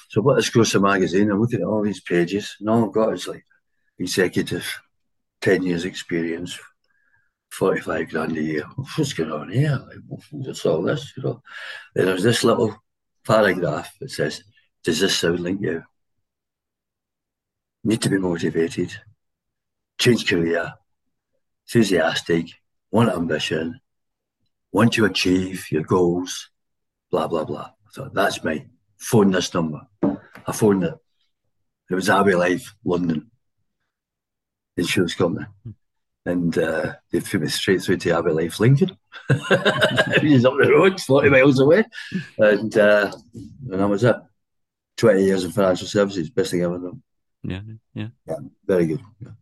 [0.08, 1.30] So I bought this Grocer magazine.
[1.30, 3.44] I'm looking at all these pages, and all I've got is like
[3.98, 4.80] executive,
[5.40, 6.58] 10 years experience,
[7.50, 8.64] 45 grand a year.
[8.96, 9.82] What's going on here?
[9.86, 11.12] Like, what's all this?
[11.16, 11.42] You know,
[11.94, 12.76] then there's this little
[13.26, 14.44] paragraph that says,
[14.84, 15.82] Does this sound like you?
[17.82, 18.92] Need to be motivated,
[19.98, 20.72] change career,
[21.66, 22.46] enthusiastic,
[22.90, 23.80] want ambition,
[24.72, 26.50] want to achieve your goals,
[27.10, 27.70] blah, blah, blah.
[27.90, 28.66] So that's me.
[28.98, 29.80] Phone this number.
[30.02, 30.94] I phoned it.
[31.90, 33.30] It was Abbey Life, London,
[34.76, 35.46] insurance company.
[36.26, 38.96] And uh, they put me straight through to Abbey Life, Lincoln.
[40.20, 41.84] He's up the road, 40 miles away.
[42.38, 44.16] And uh, and that was it.
[44.96, 47.02] 20 years in financial services, best thing ever done.
[47.42, 47.60] Yeah,
[47.92, 48.08] yeah.
[48.26, 49.00] Yeah, very good.
[49.20, 49.32] Yeah.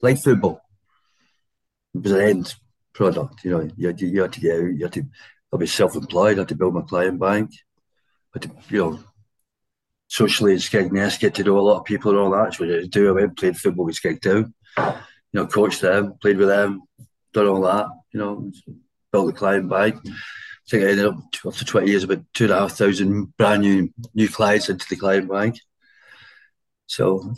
[0.00, 0.65] Like football
[2.02, 2.54] was an end
[2.94, 3.44] product.
[3.44, 5.04] You know, you you had to get out, you had to
[5.52, 7.50] I'll be self-employed, I had to build my client bank.
[8.34, 9.00] I had to, you know,
[10.08, 12.58] socially in Skegness, get to know a lot of people and all that.
[12.58, 13.08] What I do.
[13.08, 14.94] I went played football with Skegtown, you
[15.32, 16.82] know, coached them, played with them,
[17.32, 18.50] done all that, you know,
[19.12, 19.96] built the client bank.
[20.06, 21.16] I think I ended up
[21.46, 24.96] after 20 years about two and a half thousand brand new new clients into the
[24.96, 25.60] client bank.
[26.86, 27.34] So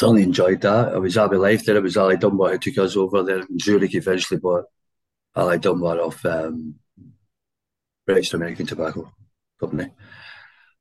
[0.00, 0.94] certainly enjoyed that.
[0.94, 1.76] I was Abbey Life there.
[1.76, 3.42] It was Allied Dunbar who took us over there.
[3.60, 4.64] Zurich eventually bought
[5.36, 6.76] Allied Dunbar off um,
[8.06, 9.12] British American Tobacco
[9.60, 9.90] Company.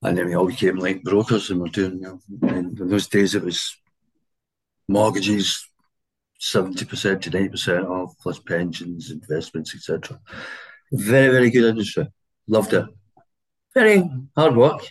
[0.02, 3.36] And then we all became like brokers and we're doing, you know, in those days
[3.36, 3.76] it was
[4.88, 5.68] mortgages
[6.40, 10.18] 70% to 90% off, plus pensions, investments, etc.
[10.94, 12.08] Very, very good industry.
[12.48, 12.86] Loved it.
[13.74, 14.88] Very hard work.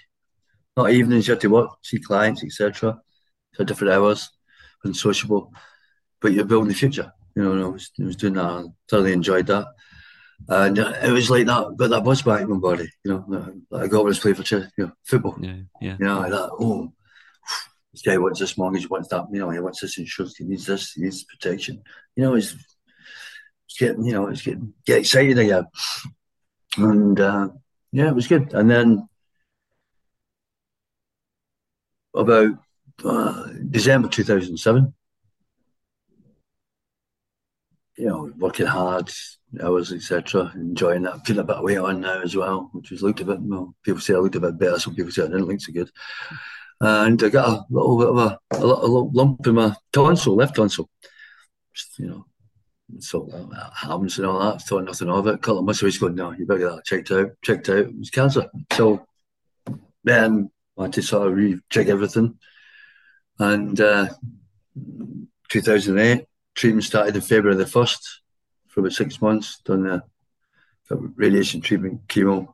[0.77, 3.01] Not evenings, you had to work, see clients, etc
[3.55, 4.31] for different hours
[4.85, 5.53] and sociable.
[6.21, 7.13] But you're building the future.
[7.35, 8.45] You know, I was, I was doing that.
[8.45, 9.67] I thoroughly enjoyed that.
[10.49, 13.55] And it was like that, got that buzz back in my body, you know.
[13.73, 15.37] I got when I was playing for you know, football.
[15.41, 15.97] Yeah, yeah.
[15.99, 16.93] You know, like that, oh,
[17.93, 20.45] this guy wants this mortgage, he wants that, you know, he wants this insurance, he
[20.45, 21.83] needs this, he needs protection.
[22.15, 22.55] You know, it's,
[23.67, 25.67] it's getting, you know, it's getting get excited again.
[26.77, 27.49] And uh,
[27.91, 28.55] yeah, it was good.
[28.55, 29.09] And then
[32.15, 32.51] about
[33.05, 34.95] uh, December 2007.
[37.97, 39.11] You know, working hard,
[39.63, 40.53] hours, etc.
[40.55, 43.25] Enjoying that, putting a bit of weight on now as well, which was looked a
[43.25, 43.41] bit.
[43.41, 44.79] Well, people say I looked a bit better.
[44.79, 45.91] Some people say I didn't look so good.
[46.81, 50.55] And I got a little bit of a, a, little lump in my tonsil, left
[50.55, 50.89] tonsil.
[51.75, 52.27] Just, you know,
[53.01, 54.63] so uh, happens and all that.
[54.63, 55.47] Thought nothing of it.
[55.47, 57.31] Of months ago, going, no, you better get that checked out.
[57.43, 57.79] Checked out.
[57.79, 58.49] It was cancer.
[58.73, 59.05] So
[60.05, 62.39] then I had to sort of recheck everything.
[63.39, 64.09] And uh,
[65.49, 68.01] 2008, treatment started in February the 1st
[68.69, 69.61] for about six months.
[69.65, 70.03] Done the
[70.91, 72.49] radiation treatment, chemo,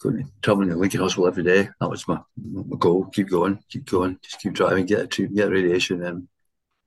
[0.00, 1.68] going traveling to Lincoln Hospital every day.
[1.80, 3.06] That was my, my goal.
[3.06, 6.02] Keep going, keep going, just keep driving, get a treatment, get radiation.
[6.02, 6.28] And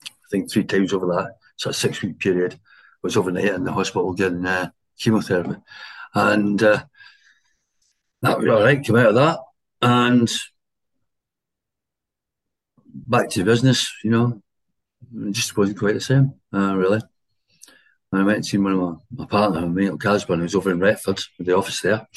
[0.03, 2.59] I think three times over that, so a six week period,
[3.03, 5.55] was overnight in the hospital getting uh, chemotherapy.
[6.13, 6.83] And uh,
[8.21, 9.39] that was all right, came out of that.
[9.81, 10.31] And
[13.05, 14.41] back to business, you know,
[15.27, 17.01] it just wasn't quite the same, uh, really.
[18.11, 20.79] And I went and seen one of my, my partner, Neil Casburn, who's over in
[20.79, 22.07] Retford, with the office there.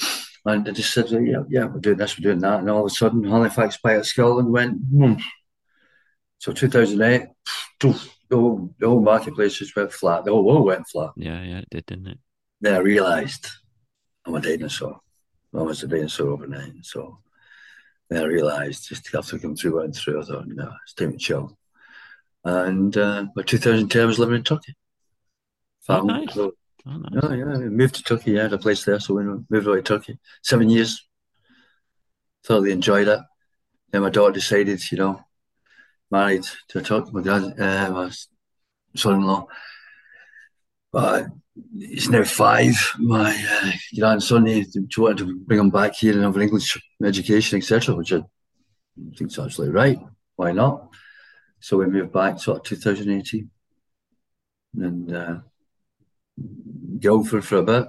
[0.47, 2.61] And I just said, yeah, yeah, we're doing this, we're doing that.
[2.61, 5.14] And all of a sudden, Halifax Bank of Scotland went, hmm.
[6.39, 7.28] So 2008,
[7.81, 7.93] the
[8.33, 10.24] whole, the whole marketplace just went flat.
[10.24, 11.11] The whole world went flat.
[11.14, 12.18] Yeah, yeah, it did, didn't it?
[12.62, 13.47] Then I realised
[14.24, 15.01] I'm a dinosaur.
[15.55, 16.72] I was a dinosaur overnight.
[16.83, 17.18] So
[18.11, 21.57] then I realised just after come through went through, I thought, no, it's to chill.
[22.45, 24.75] And uh, by 2010, I was living in Turkey.
[25.89, 26.35] Oh, nice.
[26.35, 26.53] So,
[26.87, 27.25] oh, nice.
[27.25, 28.33] Oh, yeah, we moved to Turkey.
[28.33, 30.19] Yeah, had a place there, so we moved away to Turkey.
[30.43, 31.07] Seven years.
[32.45, 33.21] Thoroughly enjoyed it.
[33.91, 35.21] Then my daughter decided, you know,
[36.11, 38.11] married to a Turk, my dad, uh, my
[38.97, 39.47] son-in-law.
[40.93, 41.27] But
[41.78, 42.74] he's now five.
[42.98, 47.59] My uh, grandson, he wanted to bring him back here and have an English education,
[47.59, 48.22] etc., which I
[49.16, 49.98] think is absolutely right.
[50.36, 50.88] Why not?
[51.61, 53.51] So we moved back to 2018
[54.76, 55.38] and uh,
[56.98, 57.88] Guildford for a bit,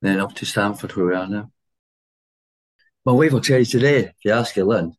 [0.00, 1.50] then up to Stamford where we are now.
[3.04, 4.94] My wife will tell you today, if you ask her, Lynn,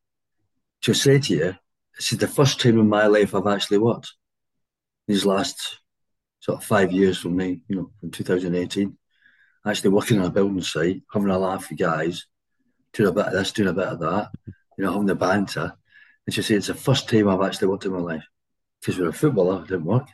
[0.80, 1.56] she'll say to you,
[1.96, 4.14] this is the first time in my life I've actually worked.
[5.08, 5.80] These last
[6.48, 8.98] sort of five years from me, you know, from 2018,
[9.66, 12.26] actually working on a building site, having a laugh with guys,
[12.94, 14.30] doing a bit of this, doing a bit of that,
[14.78, 15.74] you know, having the banter.
[16.26, 18.24] And she said, it's the first time I've actually worked in my life.
[18.80, 20.08] Because when a footballer, it didn't work.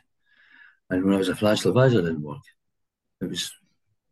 [0.90, 2.42] And when I was a financial advisor, it didn't work.
[3.20, 3.52] It was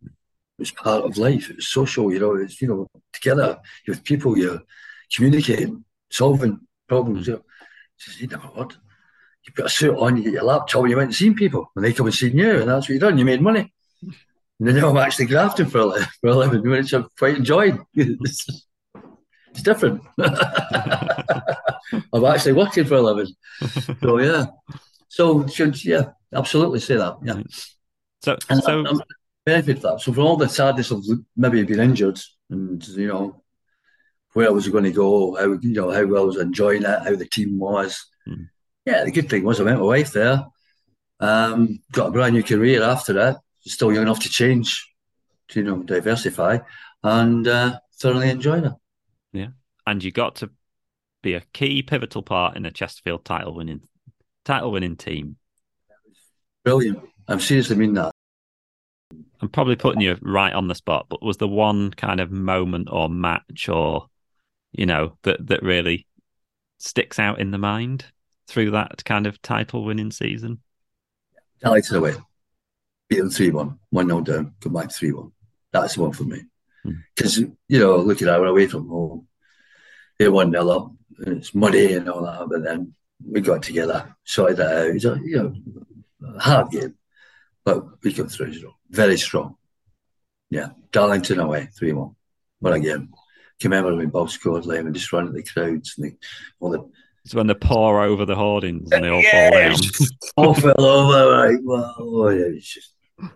[0.02, 0.10] it
[0.58, 1.50] was part of life.
[1.50, 3.58] It was social, you know, it's you know, together
[3.88, 4.62] with people, you're
[5.14, 7.26] communicating, solving problems.
[7.26, 7.44] You know.
[7.96, 8.76] She said, you never what?
[9.44, 11.70] You put a suit on, you get your laptop, and you went and seen people.
[11.74, 13.18] And they come and see you, and that's what you done.
[13.18, 13.72] You made money.
[14.02, 17.80] And now I'm actually grafting for a, living, for a living, which I've quite enjoyed.
[17.94, 18.66] it's,
[19.50, 20.02] it's different.
[22.12, 23.34] I'm actually working for a living.
[24.00, 24.46] So yeah.
[25.08, 27.16] So should yeah, absolutely say that.
[27.22, 27.42] Yeah.
[28.22, 29.00] So and so I'm,
[29.44, 30.00] benefit that.
[30.00, 31.04] So for all the sadness of
[31.36, 32.18] maybe being injured
[32.50, 33.42] and you know
[34.32, 37.02] where I was going to go, how you know how well I was enjoying it,
[37.02, 38.06] how the team was.
[38.26, 38.48] Mm.
[38.86, 40.46] Yeah, the good thing was I met my wife there.
[41.20, 43.38] Um, got a brand new career after that.
[43.60, 44.92] Still young enough to change,
[45.48, 46.58] to you know diversify,
[47.04, 48.72] and uh, thoroughly enjoyed it.
[49.32, 49.48] Yeah,
[49.86, 50.50] and you got to
[51.22, 53.82] be a key pivotal part in a Chesterfield title winning
[54.44, 55.36] title winning team.
[56.64, 57.00] Brilliant.
[57.28, 58.10] I'm seriously mean that.
[59.40, 62.88] I'm probably putting you right on the spot, but was the one kind of moment
[62.90, 64.06] or match or
[64.72, 66.08] you know that that really
[66.78, 68.06] sticks out in the mind
[68.46, 70.60] through that kind of title winning season?
[71.60, 72.14] Darlington away,
[73.08, 75.32] beat them three one, one 0 down, come back three one.
[75.72, 76.42] That's the one for me
[77.14, 77.50] because hmm.
[77.68, 79.26] you know look at that, we're away from home,
[80.18, 82.94] they one 0 up, and it's muddy and all that, but then
[83.24, 84.96] we got together, sorted that out.
[84.96, 85.36] It's a you
[86.22, 86.94] know hard game,
[87.64, 89.56] but we come through strong, very strong.
[90.50, 92.16] Yeah, Darlington away, three one.
[92.60, 93.12] What a game!
[93.60, 96.16] Can remember when Bob scored late and just run at the crowds and the,
[96.60, 96.90] all the.
[97.24, 99.78] It's when they pour over the hoardings and they all yeah, fall down.
[100.36, 101.48] all fell over.
[101.48, 102.94] Like, well, oh, it's just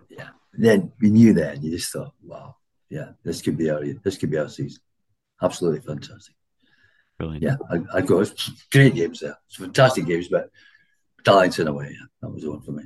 [0.08, 0.30] yeah.
[0.52, 1.62] Then we knew then.
[1.62, 2.56] You just thought, wow,
[2.90, 4.82] yeah, this could be our this could be our season.
[5.40, 6.34] Absolutely fantastic.
[7.18, 7.42] Brilliant.
[7.42, 8.24] Yeah, I, I go.
[8.72, 9.38] Great games there.
[9.46, 10.50] It's fantastic games, but
[11.22, 11.90] Darlington away.
[11.92, 12.84] Yeah, that was the one for me.